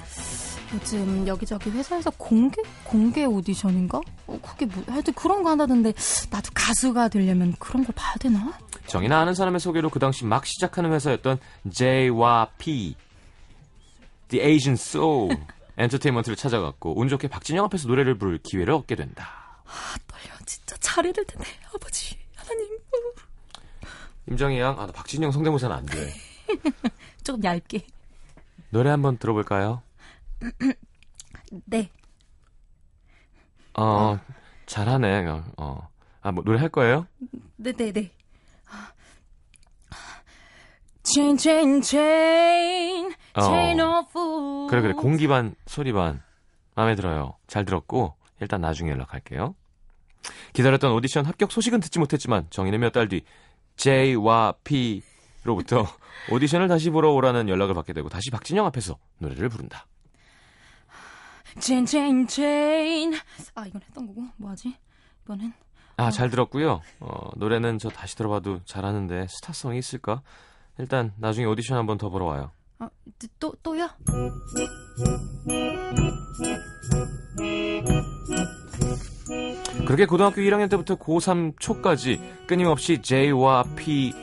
[0.74, 4.02] 요즘 여기저기 회사에서 공개 공개 오디션인가?
[4.26, 5.94] 어, 그게 뭐 하여튼 그런 거 한다던데
[6.32, 8.52] 나도 가수가 되려면 그런 걸 봐야 되나?
[8.92, 11.40] 정의나 아는 사람의 소개로 그 당시 막 시작하는 회사였던
[11.72, 12.98] J와 P,
[14.28, 15.38] The Asian Soul
[15.78, 19.64] 엔터테인먼트를 찾아갔고 운 좋게 박진영 앞에서 노래를 부를 기회를 얻게 된다.
[19.66, 22.68] 아 떨려 진짜 잘해야 될 텐데 아버지 하나님
[24.28, 26.14] 임정희 양, 아, 나 박진영 성대모사는 안 돼.
[27.24, 27.88] 조금 얇게
[28.72, 29.82] 노래 한번 들어볼까요?
[31.66, 31.90] 네
[33.74, 34.20] 어,
[34.66, 35.28] 잘하네.
[35.28, 35.90] 어, 어.
[36.22, 37.08] 아, 뭐, 노래 할 거예요?
[37.56, 38.12] 네네네.
[41.14, 43.42] Chain, chain, chain, 어.
[43.42, 44.70] chain of fools.
[44.70, 44.94] 그래, 그래.
[44.94, 46.22] 공기 반, 소리 반.
[46.76, 47.38] 마음에 들어요.
[47.48, 49.56] 잘 들었고, 일단 나중에 연락할게요.
[50.54, 53.24] 기다렸던 오디션 합격 소식은 듣지 못했지만, 정희는 몇달 뒤,
[53.76, 55.86] J와 P로부터
[56.32, 59.88] 오디션을 다시 보러 오라는 연락을 받게 되고, 다시 박진영 앞에서 노래를 부른다.
[61.60, 63.14] Chain, chain, chain.
[63.56, 64.24] 아, 이건 했던 거고.
[64.38, 64.78] 뭐하지?
[65.26, 65.52] 이번엔.
[65.98, 66.82] 아, 잘 들었고요.
[67.02, 70.22] 어, 노래는 저 다시 들어봐도 잘하는데, 스타성이 있을까?
[70.82, 72.52] 일단, 나중에 오디션 한 번 더 보러 와요.
[72.80, 72.90] 아,
[73.40, 73.88] 또, 또요?
[79.86, 84.14] 그렇게 고등학교 1학년 때부터 고3 초까지 끊임없이 J와 P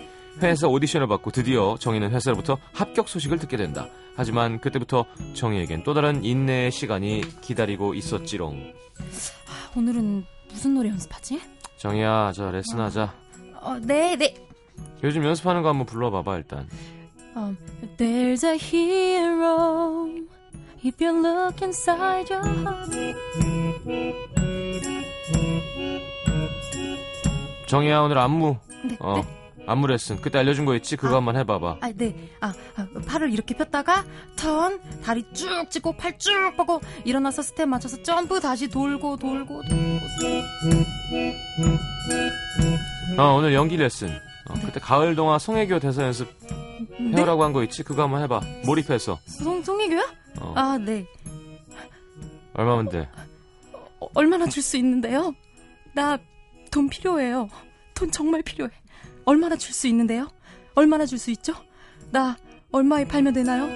[0.42, 3.88] 회사 오디션을 받고 드디어 정희는 회사로부터 합격 소식을 듣게 된다.
[4.16, 8.72] 하지만 그때부터 정희에겐 또 다른 인내의 시간이 기다리고 있었지롱.
[8.98, 11.40] 아, 오늘은 무슨 노래 연습하지?
[11.76, 13.12] 정희야, 저 레슨 하자.
[13.60, 14.34] 어, 네, 네.
[15.02, 16.66] 요즘 연습하는 거 한번 불러봐봐 일단.
[17.36, 17.56] Um,
[17.98, 20.08] there's a hero
[20.84, 23.14] if you look inside your heart.
[27.66, 28.56] 정희야 오늘 안무.
[28.84, 29.24] 네, 어, 네.
[29.66, 30.16] 안무 레슨.
[30.20, 30.96] 그때 알려준 거 있지?
[30.96, 31.18] 그거 아.
[31.18, 31.76] 한번 해봐봐.
[31.82, 32.16] 아, 네.
[32.40, 34.04] 아, 아, 팔을 이렇게 폈다가
[34.36, 40.02] 턴, 다리 쭉 찢고 팔 쭉 뻗고 일어나서 스텝 맞춰서 점프 다시 돌고 돌고 돌고.
[43.22, 44.08] 어, 오늘 연기 레슨.
[44.48, 46.28] 어, 그때 가을 동화 송혜교 대사 연습
[47.00, 47.16] 네?
[47.18, 47.82] 해오라고 한 거 있지?
[47.82, 48.40] 그거 한번 해봐.
[48.64, 49.18] 몰입해서.
[49.26, 50.04] 송 송혜교야?
[50.40, 51.06] 어, 아, 네.
[52.54, 53.08] 얼마면 돼?
[54.00, 55.34] 어, 얼마나 줄 수 있는데요?
[55.94, 56.18] 나
[56.70, 57.48] 돈 필요해요.
[57.94, 58.70] 돈 정말 필요해.
[59.24, 60.28] 얼마나 줄 수 있는데요?
[60.74, 61.54] 얼마나 줄 수 있죠?
[62.10, 62.36] 나
[62.72, 63.68] 얼마에 팔면 되나요?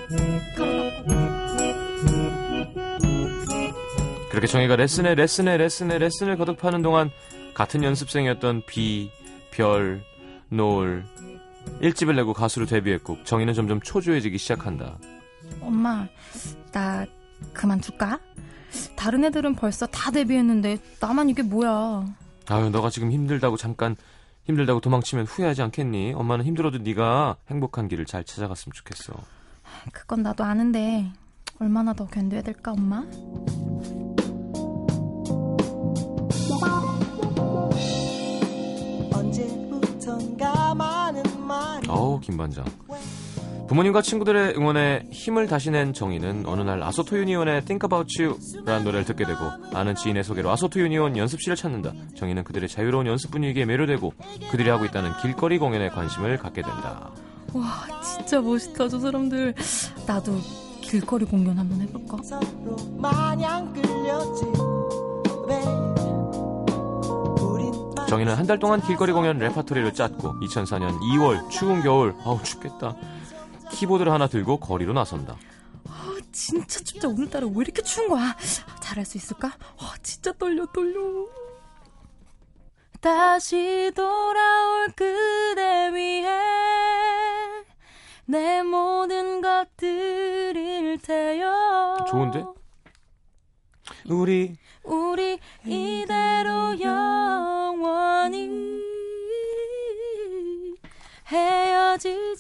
[4.31, 7.11] 그렇게 정희가 레슨에 레슨에 레슨에 레슨을 거듭하는 동안
[7.55, 9.11] 같은 연습생이었던 비,
[9.51, 10.03] 별,
[10.53, 11.05] 노을
[11.81, 14.99] 일집을 내고 가수로 데뷔했고 정희는 점점 초조해지기 시작한다.
[15.61, 16.07] 엄마,
[16.73, 17.07] 나
[17.53, 18.21] 그만둘까?
[18.97, 22.07] 다른 애들은 벌써 다 데뷔했는데 나만 이게 뭐야?
[22.49, 23.97] 아유 너가 지금 힘들다고 잠깐
[24.45, 26.15] 힘들다고 도망치면 후회하지 않겠니?
[26.15, 29.13] 엄마는 힘들어도 네가 행복한 길을 잘 찾아갔으면 좋겠어.
[29.93, 31.13] 그건 나도 아는데
[31.61, 33.05] 얼마나 더 견뎌야 될까, 엄마?
[42.23, 42.65] 김반장.
[43.69, 49.05] 부모님과 친구들의 응원에 힘을 다시 낸 정희는 어느 날 아소토 유니온의 Think About You라는 노래를
[49.07, 49.39] 듣게 되고
[49.73, 51.93] 아는 지인의 소개로 아소토 유니온 연습실을 찾는다.
[52.17, 54.13] 정희는 그들의 자유로운 연습 분위기에 매료되고
[54.51, 57.11] 그들이 하고 있다는 길거리 공연에 관심을 갖게 된다.
[57.55, 59.55] 와 진짜 멋있다 저 사람들.
[60.07, 60.39] 나도
[60.83, 62.19] 길거리 공연 한번 해볼까?
[68.13, 72.95] 정희는 한 달 동안 길거리 공연 레파토리를 짰고 2004년 2월 추운 겨울 아우 춥겠다.
[73.71, 75.39] 키보드를 하나 들고 거리로 나선다.
[75.89, 77.09] 아, 진짜 춥다.
[77.09, 78.37] 오늘따라 왜 이렇게 추운 거야?
[78.83, 79.49] 잘할 수 있을까?
[79.79, 81.01] 아, 진짜 떨려, 떨려.
[83.01, 86.29] 다시 돌아올 그대 위해
[88.27, 91.97] 내 모든 것들을 테요.
[92.11, 92.45] 좋은데?
[94.11, 94.57] 우리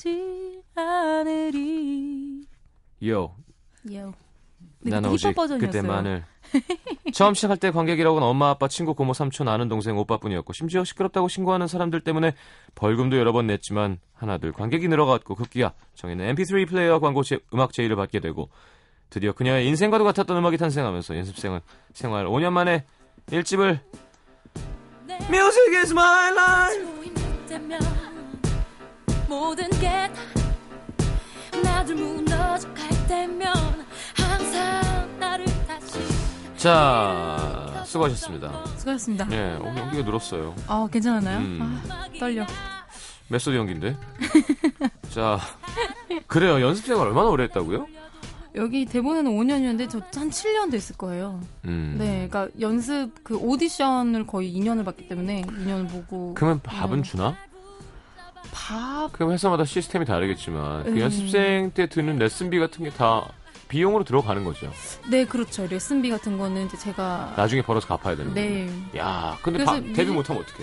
[0.02, 2.42] 헤어지지 않으리.
[3.06, 3.34] 요
[3.92, 4.12] 요.
[4.80, 5.34] 나는 오직.
[5.34, 6.24] 그때만을
[7.14, 11.68] 처음 시작할 때 관객이라고는 엄마 아빠 친구 고모 삼촌 아는 동생 오빠뿐이었고 심지어 시끄럽다고 신고하는
[11.68, 12.34] 사람들 때문에
[12.74, 17.96] 벌금도 여러 번 냈지만 하나둘 관객이 늘어갔고 급기야 정희는 mp3 플레이어 광고 제, 음악 제의를
[17.96, 18.50] 받게 되고
[19.08, 21.60] 드디어 그녀의 인생과도 같았던 음악이 탄생하면서 연습생
[21.94, 22.84] 생활 5년 만에
[23.28, 23.80] 1집을
[25.30, 26.92] Music is my life
[29.32, 30.10] 모든 게
[31.64, 33.54] 나들 무너져 갈 때면
[34.14, 35.98] 항상 나를 다시
[36.58, 39.26] 자 수고하셨습니다 수고하셨습니다.
[39.32, 41.38] 예 어, 연기가 늘었어요 아 괜찮았나요?
[41.38, 41.82] 음.
[41.90, 42.46] 아, 떨려.
[43.28, 43.96] 메소드 연기인데
[45.08, 45.38] 자
[46.26, 47.86] 그래요 연습 생활 얼마나 오래 했다고요?
[48.54, 51.40] 여기 대본에는 5년이었는데 저 한 7년 됐을 거예요.
[51.64, 51.96] 음.
[51.98, 57.02] 네, 그러니까 연습 그 오디션을 거의 2년을 봤기 때문에 2년을 보고 그러면 밥은 네.
[57.02, 57.34] 주나?
[58.52, 60.98] 밥 그럼 회사마다 시스템이 다르겠지만 그 음.
[61.00, 63.26] 연습생 때 드는 레슨비 같은 게 다
[63.68, 64.70] 비용으로 들어가는 거죠.
[65.10, 65.66] 네, 그렇죠.
[65.66, 68.66] 레슨비 같은 거는 이제 제가 나중에 벌어서 갚아야 되는 네.
[68.66, 68.82] 거예요.
[68.98, 70.62] 야, 근데 바- 미- 데뷔 못하면 어떡해?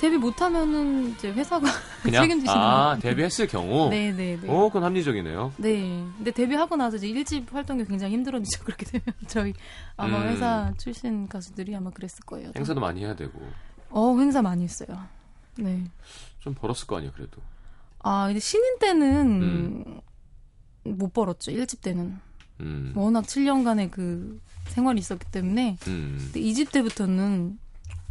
[0.00, 1.66] 데뷔 못 하면은 이제 회사가
[2.02, 2.98] 책임지시는 아 거예요.
[3.02, 3.90] 데뷔했을 경우.
[3.90, 4.48] 네, 네, 네.
[4.50, 5.52] 어, 그건 합리적이네요.
[5.58, 6.02] 네.
[6.16, 8.64] 근데 데뷔하고 나서 이제 1집 활동이 굉장히 힘들어지죠.
[8.64, 9.52] 그렇게 되면 저희
[9.98, 10.28] 아마 음.
[10.28, 12.52] 회사 출신 가수들이 아마 그랬을 거예요.
[12.56, 13.38] 행사도 많이 해야 되고
[13.90, 14.98] 어, 행사 많이 했어요.
[15.58, 15.84] 네.
[16.44, 17.40] 좀 벌었을 거 아니에요, 그래도.
[18.00, 20.00] 아, 근데 신인 때는 음.
[20.84, 21.50] 못 벌었죠.
[21.52, 22.18] 1집 때는.
[22.60, 22.92] 음.
[22.94, 25.78] 워낙 7년간의 그 생활이 있었기 때문에.
[25.86, 26.18] 음.
[26.20, 27.58] 근데 2집 때부터는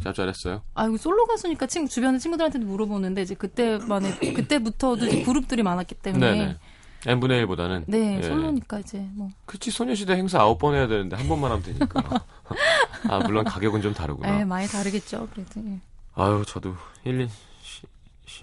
[0.02, 0.62] 짭짤했어요.
[0.74, 6.30] 아, 이거 솔로 가수니까 친구 주변의 친구들한테도 물어보는데 이제 그때만에 그때부터도 이제 그룹들이 많았기 때문에
[6.32, 6.58] 네네.
[7.06, 7.84] n분의 1보다는.
[7.86, 8.22] 네, 예.
[8.22, 12.02] 솔로니까 이제 뭐 그치, 소녀시대 행사 아홉 번 해야 되는데 한 번만 하면 되니까.
[13.08, 14.40] 아, 물론 가격은 좀 다르구나.
[14.40, 15.28] 에, 많이 다르겠죠.
[15.32, 15.78] 그래도 예.
[16.16, 17.34] 아유, 저도 1, 2, 시,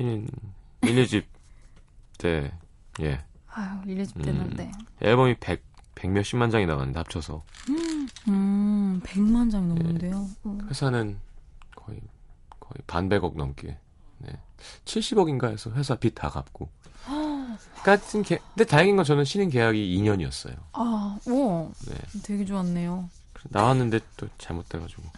[0.02, 0.28] 신인
[0.82, 1.24] 1, 2집
[2.18, 2.52] 때,
[3.02, 3.24] 예.
[3.52, 4.54] 아유, 1집 때는 음.
[4.56, 4.72] 네.
[5.02, 5.62] 앨범이 100,
[5.94, 7.44] 100 몇십만 장이 나갔는데 합쳐서.
[8.28, 10.28] 음, 100만 장이 넘는데요.
[10.48, 10.68] 음.
[10.68, 11.20] 회사는
[11.76, 12.02] 거의,
[12.60, 13.78] 거의 반백억 넘게.
[14.18, 14.40] 네.
[14.86, 16.68] 70억인가 해서 회사 빚 다 갚고.
[17.84, 20.56] 같은 게, 근데 다행인 건 저는 신인 계약이 2년이었어요.
[20.74, 21.96] 아, 오, 네.
[22.24, 23.08] 되게 좋았네요.
[23.50, 25.04] 나왔는데 또 잘못돼가지고.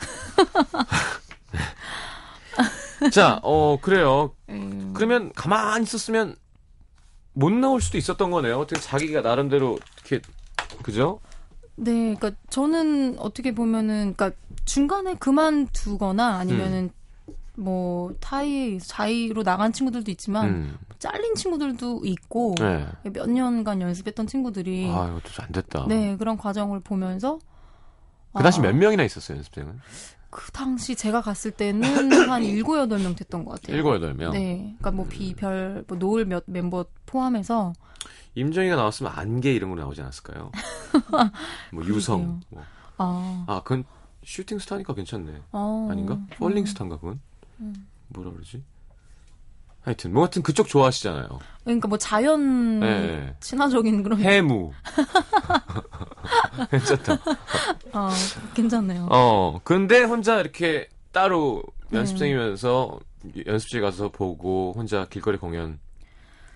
[3.03, 3.09] 네.
[3.11, 4.31] 자, 어, 그래요.
[4.49, 4.93] 음.
[4.95, 6.35] 그러면 가만히 있었으면
[7.33, 8.59] 못 나올 수도 있었던 거네요.
[8.59, 10.21] 어떻게 자기가 나름대로 이렇게
[10.83, 11.19] 그죠?
[11.75, 14.31] 네, 그러니까 저는 어떻게 보면은 그러니까
[14.65, 16.91] 중간에 그만두거나 아니면은
[17.55, 20.77] 뭐 타이 자의로 나간 친구들도 있지만 음.
[20.99, 22.87] 잘린 친구들도 있고 네.
[23.11, 25.85] 몇 년간 연습했던 친구들이 아, 이것도 안 됐다.
[25.87, 27.39] 네 그런 과정을 보면서
[28.35, 29.79] 그 당시 아, 몇 명이나 있었어요, 연습생은?
[30.33, 31.83] 그 당시 제가 갔을 때는
[32.27, 33.77] 한 일곱 여덟 명 됐던 것 같아요.
[33.77, 34.31] 일곱 여덟 명.
[34.31, 37.73] 네, 그러니까 뭐 비별 뭐 노을 몇 멤버 포함해서
[38.33, 40.51] 임정희가 나왔으면 안개 이런 거 나오지 않았을까요?
[41.71, 42.41] 뭐 유성.
[42.49, 42.63] 뭐.
[42.97, 43.83] 아, 아, 그건
[44.23, 45.39] 슈팅 스타니까 괜찮네.
[45.51, 46.15] 어, 아닌가?
[46.15, 46.27] 음.
[46.31, 47.19] 펄링 스타인가 그건?
[47.59, 47.87] 음.
[48.07, 48.63] 뭐라 그러지?
[49.81, 51.27] 하여튼 뭐 하여튼 그쪽 좋아하시잖아요.
[51.63, 53.35] 그러니까 뭐 자연 네.
[53.39, 54.71] 친화적인 그런 해무.
[56.71, 57.13] 괜찮다.
[57.93, 58.09] 어,
[58.53, 59.07] 괜찮네요.
[59.11, 61.99] 어, 근데 혼자 이렇게 따로 네.
[61.99, 62.99] 연습생이면서
[63.45, 65.79] 연습실 가서 보고 혼자 길거리 공연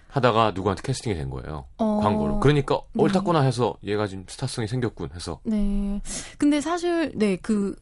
[0.09, 1.65] 하다가 누구한테 캐스팅이 된 거예요.
[1.77, 2.39] 어, 광고로.
[2.39, 3.03] 그러니까 네.
[3.03, 5.39] 옳았구나 해서 얘가 지금 스타성이 생겼군 해서.
[5.43, 6.01] 네.
[6.37, 7.75] 근데 사실, 네, 그,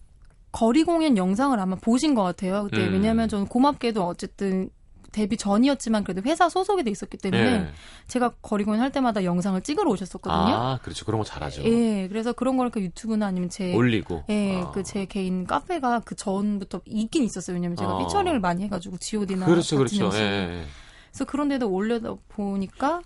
[0.51, 2.63] 거리 공연 영상을 아마 보신 것 같아요.
[2.63, 2.87] 그때.
[2.87, 2.93] 음.
[2.93, 4.69] 왜냐면 저는 고맙게도 어쨌든
[5.15, 7.67] 데뷔 전이었지만 그래도 회사 소속이 돼 있었기 때문에 예.
[8.07, 10.55] 제가 거리 공연 할 때마다 영상을 찍으러 오셨었거든요.
[10.55, 11.05] 아, 그렇죠.
[11.05, 11.63] 그런 거 잘하죠.
[11.63, 14.25] 예, 그래서 그런 걸그 유튜브나 아니면 제 올리고.
[14.29, 14.71] 예, 아.
[14.71, 17.55] 그제 개인 카페가 그 전부터 있긴 있었어요.
[17.55, 17.99] 왜냐면 제가 어.
[17.99, 20.05] 피처링을 많이 해 가지고 G.O.D나 그렇죠, 그렇죠.
[20.05, 20.19] 형식.
[20.19, 20.65] 예, 예.
[21.11, 23.01] 그래서 그런 데다 올려다 보니까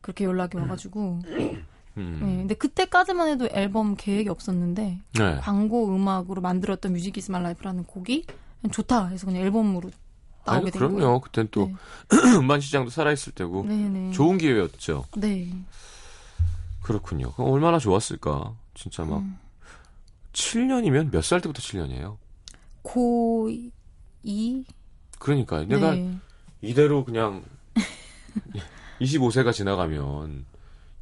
[0.00, 1.18] 그렇게 연락이 와 가지고.
[1.96, 2.18] 음.
[2.22, 5.36] 네, 근데 그때까지만 해도 앨범 계획이 없었는데 네.
[5.40, 8.26] 광고 음악으로 만들었던 Music is my life라는 곡이
[8.70, 9.90] 좋다 해서 그냥 앨범으로
[10.50, 11.20] 나오게 아니, 된 그럼요.
[11.20, 11.74] 그땐 또 네.
[12.38, 14.12] 음반 시장도 살아있을 때고 네네.
[14.12, 15.04] 좋은 기회였죠.
[15.16, 15.52] 네.
[16.82, 17.32] 그렇군요.
[17.32, 18.54] 그럼 얼마나 좋았을까?
[18.74, 19.38] 진짜 막 음.
[20.32, 22.16] 7년이면 몇 살 때부터 7년이에요?
[22.84, 24.64] 고2?
[25.18, 26.16] 그러니까 내가 네.
[26.62, 27.42] 이대로 그냥
[29.00, 30.44] 25세가 지나가면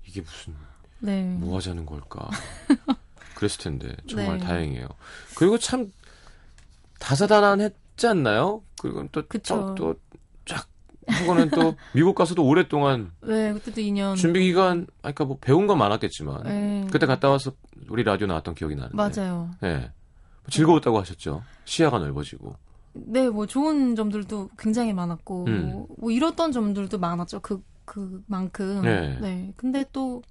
[0.06, 0.54] 이게 무슨
[1.00, 1.22] 네.
[1.22, 2.28] 뭐 하자는 걸까?
[3.34, 4.44] 그랬을 텐데 정말 네.
[4.44, 4.88] 다행이에요.
[5.36, 5.92] 그리고 참
[6.98, 8.62] 다사다난했 지 않나요?
[8.80, 9.74] 그리고 그쵸.
[9.74, 10.68] 또또쫙
[11.06, 14.16] 하고는 또 미국 가서도 오랫동안 네, 그때도 2년.
[14.16, 16.86] 준비 기간, 아까 그러니까 뭐 배운 건 많았겠지만 네.
[16.90, 17.52] 그때 갔다 와서
[17.88, 18.96] 우리 라디오 나왔던 기억이 나는데.
[18.96, 19.50] 맞아요.
[19.60, 19.90] 네.
[20.48, 21.42] 즐거웠다고 하셨죠.
[21.64, 22.54] 시야가 넓어지고.
[22.94, 25.70] 네, 뭐 좋은 점들도 굉장히 많았고, 음.
[25.70, 27.40] 뭐, 뭐 잃었던 점들도 많았죠.
[27.40, 28.82] 그, 그만큼.
[28.82, 29.52] 네.
[29.56, 30.22] 근데 또,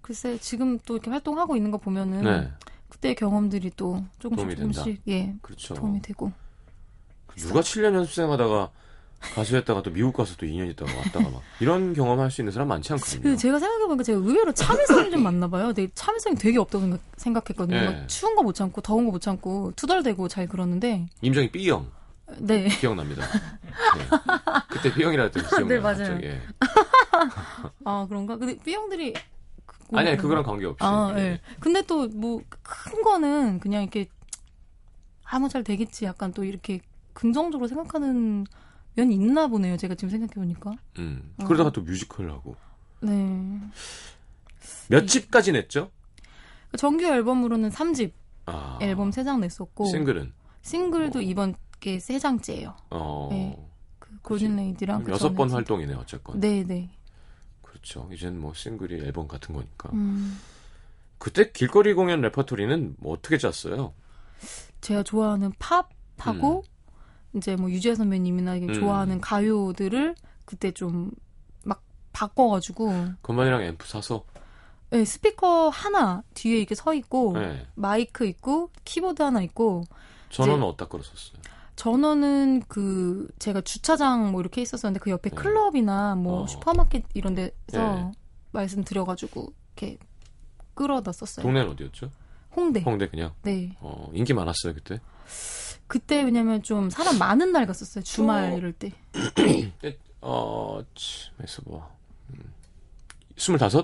[0.00, 2.50] 글쎄, 지금 또 이렇게 활동하고 있는 거 보면은, 네.
[2.88, 4.56] 그때의 경험들이 또 조금씩.
[4.56, 5.74] 조금씩, 예, 그렇죠.
[5.74, 6.32] 도움이 되고.
[7.36, 8.70] 누가 7년 연습생 하다가
[9.34, 12.68] 가수했다가 또 미국 가서 또 2년 있다가 왔다가 막 이런 경험 할 수 있는 사람
[12.68, 13.22] 많지 않거든요.
[13.22, 15.66] 근데 제가 생각해보니까 제가 의외로 참을성이 좀 많나 봐요.
[15.66, 17.80] 근데 참을성이 되게 없다고 생각, 생각했거든요.
[17.80, 17.86] 네.
[18.00, 21.90] 막 추운 거 못 참고, 더운 거 못 참고, 투덜대고 잘 그러는데, 임정희 B형
[22.38, 22.68] 네.
[22.68, 23.24] 기억납니다.
[23.26, 24.06] 네.
[24.68, 25.68] 그때 B형이라 했더니 기억나요.
[25.68, 25.96] 네, 맞아요.
[25.98, 26.26] 갑자기.
[26.26, 26.40] 예.
[27.84, 28.36] 아, 그런가?
[28.36, 29.14] 근데 B형들이.
[29.64, 30.78] 그- 아니, 아니 그거랑 관계없이.
[30.84, 31.20] 아, 예.
[31.20, 31.40] 예.
[31.60, 34.08] 근데 또 뭐 큰 거는 그냥 이렇게
[35.24, 36.80] 아무 잘 되겠지 약간 또 이렇게
[37.16, 38.46] 긍정적으로 생각하는
[38.94, 39.76] 면이 있나 보네요.
[39.78, 40.72] 제가 지금 생각해 보니까.
[40.98, 41.32] 음.
[41.38, 41.44] 어.
[41.44, 42.56] 그러다가 또 뮤지컬 하고.
[43.00, 43.58] 네.
[44.88, 45.90] 몇 집까지 냈죠?
[46.76, 48.12] 정규 앨범으로는 3집
[48.44, 48.78] 아.
[48.82, 52.74] 앨범 3장 냈었고 싱글은 싱글도 이번 게 3장째예요.
[52.90, 53.28] 어.
[53.30, 53.66] 네.
[53.98, 56.38] 그 Golden Lady랑 그 여섯 번 전에 활동이네 어쨌건.
[56.40, 56.90] 네, 네.
[57.62, 58.10] 그렇죠.
[58.12, 59.90] 이젠 뭐 싱글이 앨범 같은 거니까.
[59.94, 60.38] 음.
[61.18, 63.94] 그때 길거리 공연 레퍼토리는 뭐 어떻게 짰어요?
[64.82, 66.62] 제가 좋아하는 팝하고
[67.36, 68.72] 이제 뭐 유재 선배님이나 음.
[68.72, 71.10] 좋아하는 가요들을 그때 좀
[71.66, 72.90] 막 바꿔가지고
[73.22, 74.24] 건반이랑 앰프 사서.
[74.90, 77.66] 네, 스피커 하나 뒤에 이렇게 서 있고 네.
[77.74, 79.84] 마이크 있고 키보드 하나 있고
[80.30, 81.42] 전원은 어디다 걸었었어요?
[81.74, 85.36] 전원은 그 제가 주차장 뭐 이렇게 있었는데 그 옆에 네.
[85.36, 86.46] 클럽이나 뭐 어.
[86.46, 88.12] 슈퍼마켓 이런 데서 네.
[88.52, 89.98] 말씀드려가지고 이렇게
[90.74, 91.42] 끌어다 썼어요.
[91.42, 92.10] 동네는 어디였죠?
[92.54, 92.80] 홍대.
[92.80, 93.34] 홍대 그냥.
[93.42, 93.76] 네.
[93.80, 95.00] 어, 인기 많았어요 그때.
[95.86, 98.02] 그때 왜냐면 좀 사람 많은 날 갔었어요.
[98.04, 98.56] 주말 어.
[98.56, 98.92] 이럴 때.
[100.20, 101.88] 어, 참에서 뭐.
[102.30, 102.52] 음,
[103.36, 103.82] 25?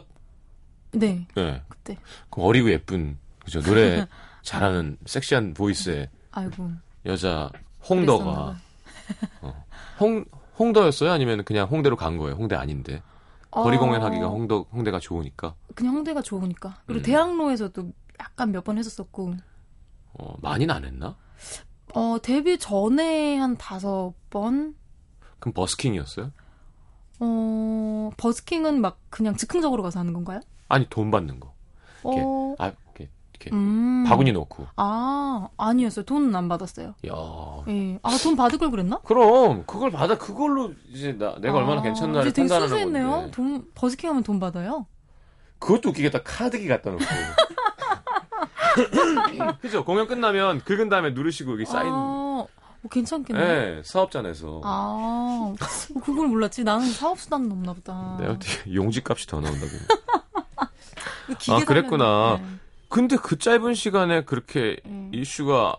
[0.93, 1.27] 네.
[1.35, 1.63] 네.
[1.69, 1.97] 그때.
[2.31, 4.07] 그 어리고 예쁜 그죠 노래
[4.43, 6.71] 잘하는 섹시한 보이스의 아이고.
[7.07, 7.51] 여자
[7.89, 8.57] 홍더가
[9.43, 9.65] 어,
[10.01, 10.25] 홍
[10.59, 11.11] 홍더였어요?
[11.11, 12.35] 아니면 그냥 홍대로 간 거예요?
[12.37, 13.03] 홍대 아닌데
[13.51, 16.81] 거리 어, 공연 하기가 홍더 홍대가 좋으니까 그냥 홍대가 좋으니까.
[16.87, 17.03] 그리고 음.
[17.03, 19.35] 대학로에서도 약간 몇 번 했었었고.
[20.15, 21.17] 어, 많이는 안 했나?
[21.95, 24.75] 어, 데뷔 전에 한 다섯 번?
[25.39, 26.31] 그럼 버스킹이었어요?
[27.21, 30.41] 어, 버스킹은 막 그냥 즉흥적으로 가서 하는 건가요?
[30.69, 31.53] 아니 돈 받는 거.
[32.05, 34.05] 이렇게 어, 아 이렇게 이렇게 음.
[34.09, 34.67] 바구니 넣고.
[34.77, 36.05] 아, 아니었어요.
[36.05, 36.95] 돈은 안 받았어요.
[37.07, 37.13] 야.
[37.69, 37.99] 예.
[38.03, 38.99] 아, 돈 받을 걸 그랬나?
[39.05, 43.31] 그럼 그걸 받아 그걸로 이제 나 내가 얼마나 아, 괜찮나를 이제 되게 판단하는 순수했네요.
[43.33, 44.87] 돈, 버스킹 하면 돈 받아요?
[45.59, 46.23] 그것도 웃기겠다.
[46.25, 47.05] 카드기 갖다 놓고.
[49.61, 49.85] 그죠?
[49.85, 51.89] 공연 끝나면 긁은 다음에 누르시고 여기 사인.
[51.93, 52.49] 아, 어,
[52.91, 53.41] 괜찮겠네.
[53.77, 54.61] 네, 사업자 내서.
[54.65, 55.55] 아, 어,
[56.03, 56.65] 그걸 몰랐지.
[56.65, 58.17] 나는 사업수단은 없나 보다.
[58.21, 59.71] 내가 어떻게 용지 값이 더 나온다고.
[61.27, 62.39] 그 아, 그랬구나.
[62.41, 62.47] 네.
[62.89, 65.11] 근데 그 짧은 시간에 그렇게 음.
[65.15, 65.77] 이슈가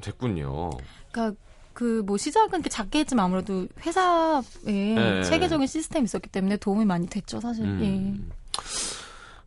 [0.00, 0.70] 됐군요.
[1.12, 1.38] 그러니까
[1.74, 5.22] 그 뭐 시작은 작게 했지만 아무래도 회사에 네.
[5.22, 7.64] 체계적인 시스템이 있었기 때문에 도움이 많이 됐죠, 사실.
[7.64, 8.30] 음.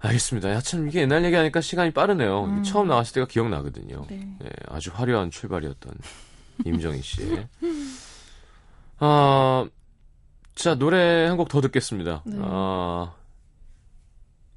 [0.04, 0.50] 알겠습니다.
[0.52, 2.44] 야, 참, 이게 옛날 얘기하니까 시간이 빠르네요.
[2.44, 2.64] 음.
[2.64, 4.06] 처음 나왔을 때가 기억나거든요.
[4.12, 4.16] 예.
[4.16, 4.36] 네.
[4.40, 5.94] 네, 아주 화려한 출발이었던
[6.66, 7.48] 임정희 씨의.
[9.00, 9.66] 아,
[10.56, 12.22] 자, 노래 한 곡 더 듣겠습니다.
[12.26, 12.38] 네.
[12.42, 13.14] 아,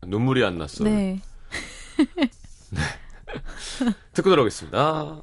[0.05, 0.89] 눈물이 안 났어요.
[0.89, 1.21] 네.
[4.15, 5.23] 듣고 들어오겠습니다.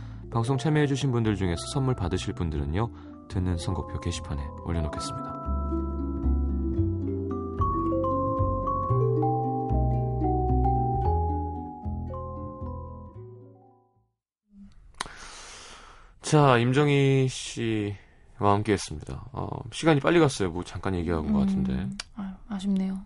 [0.31, 5.41] 방송 참여해주신 분들 중에서 선물 받으실 분들은요 듣는 선곡표 게시판에 올려놓겠습니다.
[16.21, 19.25] 자, 임정희 씨와 함께 했습니다.
[19.33, 20.49] 어, 시간이 빨리 갔어요.
[20.49, 21.73] 뭐 잠깐 얘기한 것 같은데.
[21.73, 23.01] 음, 아유, 아쉽네요.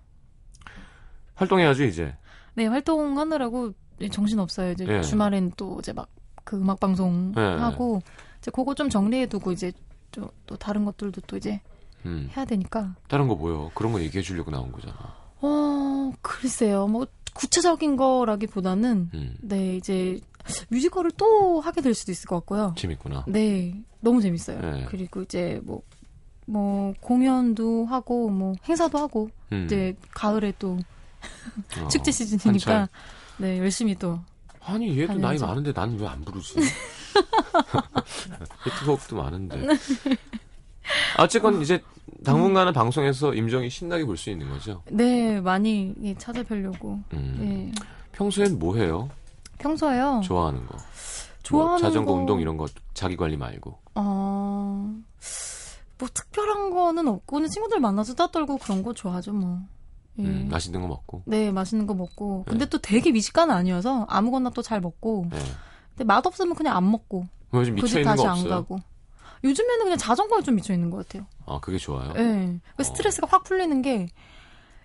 [1.33, 2.15] 활동해야죠, 이제.
[2.53, 3.71] 네, 활동하느라고
[4.11, 4.73] 정신 없어요.
[4.73, 5.01] 이제 예.
[5.01, 6.07] 주말엔 또 이제 막
[6.45, 7.41] 그 음악 방송 예.
[7.41, 8.01] 하고
[8.39, 9.73] 이제 그거 좀 정리해두고 이제
[10.11, 11.59] 또, 또 다른 것들도 또 이제
[12.05, 12.29] 음.
[12.35, 12.95] 해야 되니까.
[13.09, 13.71] 다른 거 뭐요?
[13.73, 14.95] 그런 거 얘기해 주려고 나온 거잖아.
[15.41, 16.87] 어, 글쎄요.
[16.87, 19.37] 뭐 구체적인 거라기보다는 음.
[19.41, 20.21] 네 이제
[20.69, 22.75] 뮤지컬을 또 하게 될 수도 있을 것 같고요.
[22.77, 23.25] 재밌구나.
[23.27, 24.59] 네, 너무 재밌어요.
[24.61, 24.85] 네.
[24.87, 25.81] 그리고 이제 뭐,
[26.45, 29.65] 뭐, 공연도 하고, 뭐, 행사도 하고, 음.
[29.65, 30.77] 이제 가을에 또
[31.81, 32.87] 어, 축제 시즌이니까, 한창.
[33.37, 34.19] 네, 열심히 또.
[34.65, 35.37] 아니 얘도 나이.
[35.37, 36.55] 많은데 나는 왜 안 부르지?
[38.65, 39.67] 히트곡도 많은데.
[41.19, 41.81] 어쨌건 이제
[42.23, 44.81] 당분간은 방송에서 임정이 신나게 볼 수 있는 거죠.
[44.91, 46.99] 네, 많이 예, 찾아뵈려고.
[47.13, 47.37] 음.
[47.39, 47.71] 네.
[48.13, 49.09] 평소엔 뭐 해요?
[49.59, 50.21] 평소에요.
[50.23, 50.77] 좋아하는 거.
[51.43, 53.77] 좋아하는 뭐 자전거 거- 운동 이런 거 자기 관리 말고.
[53.95, 54.93] 어,
[55.97, 59.59] 뭐 특별한 거는 없고, 그냥 친구들 만나서 수다 떨고 그런 거 좋아하죠, 뭐.
[60.19, 60.23] 예.
[60.23, 61.23] 음, 맛있는 거 먹고.
[61.25, 62.43] 네, 맛있는 거 먹고.
[62.47, 62.69] 근데 네.
[62.69, 65.27] 또 되게 미식가는 아니어서 아무거나 또 잘 먹고.
[65.29, 65.37] 네.
[65.89, 67.25] 근데 맛 없으면 그냥 안 먹고.
[67.53, 68.47] 요즘 미쳐 있는 다시 거 안?
[68.47, 68.79] 가고.
[69.43, 71.25] 요즘에는 그냥 자전거에 좀 미쳐 있는 것 같아요.
[71.45, 72.13] 아 그게 좋아요.
[72.17, 72.59] 예.
[72.77, 74.07] 그 스트레스가 확 풀리는 게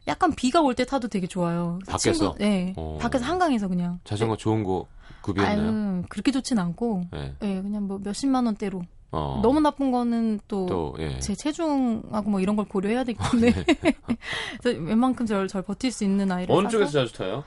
[0.07, 1.79] 약간 비가 올 때 타도 되게 좋아요.
[1.87, 2.13] 밖에서?
[2.13, 2.75] 친구, 네.
[2.77, 2.99] 어.
[3.01, 4.01] 밖에서 한강에서 그냥.
[4.05, 4.87] 자전거 좋은 거
[5.23, 5.69] 구비했나요?
[5.69, 7.05] 아유, 그렇게 좋진 않고.
[7.13, 7.35] 네.
[7.43, 8.83] 예, 그냥 뭐 몇십만 원대로.
[9.13, 9.41] 어.
[9.43, 11.19] 너무 나쁜 거는 또, 또 예.
[11.19, 13.53] 제 체중하고 뭐 이런 걸 고려해야 되기 때문에.
[14.63, 17.45] 그래서 웬만큼 절, 절 버틸 수 있는 아이를 어느 사서 쪽에서 자주 타요?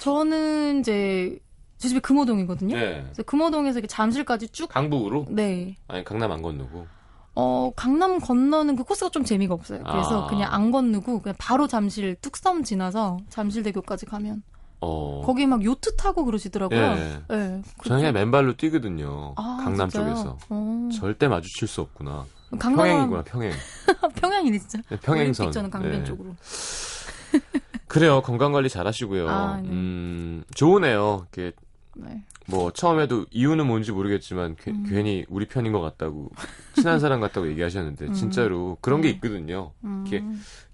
[0.00, 1.38] 저는 이제
[1.78, 2.76] 제 집이 금호동이거든요.
[2.76, 3.02] 네.
[3.02, 5.26] 그래서 금호동에서 이렇게 잠실까지 쭉 강북으로?
[5.30, 5.76] 네.
[5.88, 6.86] 아니 강남 안 건너고.
[7.34, 9.82] 어, 강남 건너는 그 코스가 좀 재미가 없어요.
[9.84, 10.26] 그래서 아.
[10.26, 14.42] 그냥 안 건너고 그냥 바로 잠실 뚝섬 지나서 잠실대교까지 가면
[14.80, 15.22] 어.
[15.24, 16.78] 거기 막 요트 타고 그러시더라고요.
[16.80, 16.94] 예.
[17.28, 17.62] 네.
[17.84, 19.34] 저는 그냥 맨발로 뛰거든요.
[19.36, 20.14] 아, 강남 진짜요?
[20.14, 20.38] 쪽에서.
[20.48, 20.88] 어.
[20.94, 22.24] 절대 마주칠 수 없구나.
[22.58, 23.52] 강남 평행이구나, 평행.
[24.16, 24.78] 평양이네 진짜.
[24.88, 25.52] 네, 평행선.
[25.52, 26.04] 저는 강변 네.
[26.04, 26.34] 쪽으로.
[27.86, 28.22] 그래요.
[28.22, 29.28] 건강 관리 잘 하시고요.
[29.28, 29.68] 아, 네.
[29.68, 31.26] 음, 좋으네요.
[31.34, 31.56] 이렇게
[31.96, 32.22] 네.
[32.46, 34.86] 뭐 처음에도 이유는 뭔지 모르겠지만 괜- 음.
[34.88, 36.30] 괜히 우리 편인 것 같다고
[36.74, 38.12] 친한 사람 같다고 얘기하셨는데 음.
[38.12, 39.14] 진짜로 그런 게 음.
[39.14, 39.72] 있거든요.
[39.84, 40.04] 음.
[40.06, 40.24] 이렇게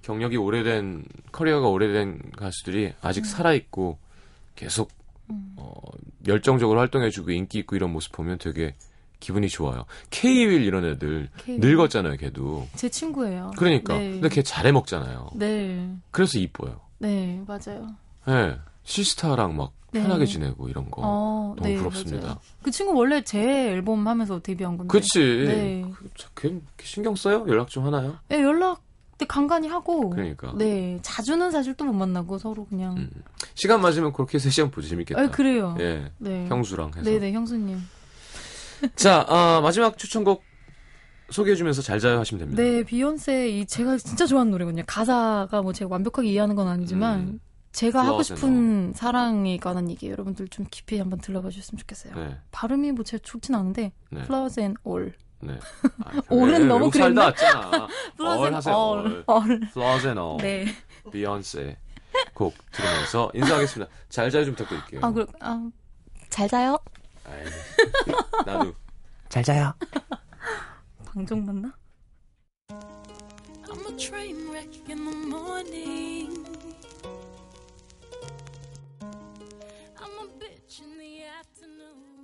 [0.07, 3.99] 경력이 오래된 커리어가 오래된 가수들이 아직 살아 있고
[4.55, 4.91] 계속
[5.31, 5.55] 음.
[5.57, 5.75] 어,
[6.29, 8.77] 열정적으로 활동해주고 인기 있고 이런 모습 보면 되게
[9.19, 9.85] 기분이 좋아요.
[10.11, 11.61] K-윌 이런 애들 K-윌.
[11.61, 12.69] 늙었잖아요, 걔도.
[12.77, 13.51] 제 친구예요.
[13.57, 13.99] 그러니까.
[13.99, 14.13] 네.
[14.13, 15.31] 근데 걔 잘해 먹잖아요.
[15.35, 15.91] 네.
[16.13, 16.81] 그래서 이뻐요.
[16.99, 17.89] 네, 맞아요.
[18.29, 18.57] 예.
[18.85, 20.03] 시스타랑 막 네.
[20.03, 21.03] 편하게 지내고 이런 거.
[21.05, 22.27] 어, 너무 네, 부럽습니다.
[22.27, 22.39] 맞아요.
[22.63, 24.93] 그 친구 원래 제 앨범 하면서 데뷔한 건데.
[24.93, 25.19] 그치.
[25.19, 25.85] 네.
[25.99, 27.45] 그, 자, 걔 신경 써요?
[27.49, 28.19] 연락 좀 하나요?
[28.29, 28.86] 네, 연락
[29.19, 30.11] 때 간간히 하고.
[30.11, 30.53] 그러니까.
[30.57, 32.97] 네, 자주는 사실 또 못 만나고 서로 그냥.
[32.97, 33.11] 음.
[33.55, 35.21] 시간 맞으면 그렇게 해서 시간 보지 재밌겠다.
[35.21, 35.77] 아, 그래요.
[35.81, 36.11] 예.
[36.19, 36.47] 네.
[36.49, 37.03] 형수랑 해서.
[37.03, 37.79] 네네, 형수님.
[38.97, 40.43] 자, 아, 마지막 추천곡
[41.31, 42.63] 소개해주면서 잘 자요 하시면 됩니다.
[42.63, 44.85] 네, 비욘세 이 제가 진짜 좋아하는 노래거든요.
[44.87, 47.41] 가사가 뭐 제가 완벽하게 이해하는 건 아니지만 음.
[47.73, 52.15] 제가 하고 싶은 사랑에 관한 얘기 여러분들 좀 깊이 한번 들어봐 주셨으면 좋겠어요.
[52.15, 52.37] 네.
[52.53, 54.21] 발음이 뭐 제가 좋진 않은데 네.
[54.23, 55.13] Flowers and All.
[55.47, 55.59] 네.
[56.05, 57.33] 아, 올은 너무 어, 그랬나?
[57.37, 57.89] 살다 왔잖아.
[58.77, 59.61] 얼, 얼.
[59.71, 60.37] Flaws and All.
[60.39, 60.67] 네.
[61.13, 61.77] 비욘세
[62.35, 63.93] 곡 들으면서 인사하겠습니다.
[64.09, 65.01] 잘 자요 좀 부탁드릴게요.
[65.05, 65.71] 아, 그, 아,
[66.31, 66.79] 잘 자요.
[67.25, 67.45] 아이,
[68.45, 68.75] 나도.
[69.29, 69.73] 잘 자요.
[71.07, 71.73] 방종 맞나?
[73.69, 76.45] I'm a train wreck in the morning.
[79.99, 82.16] I'm a bitch in the afternoon.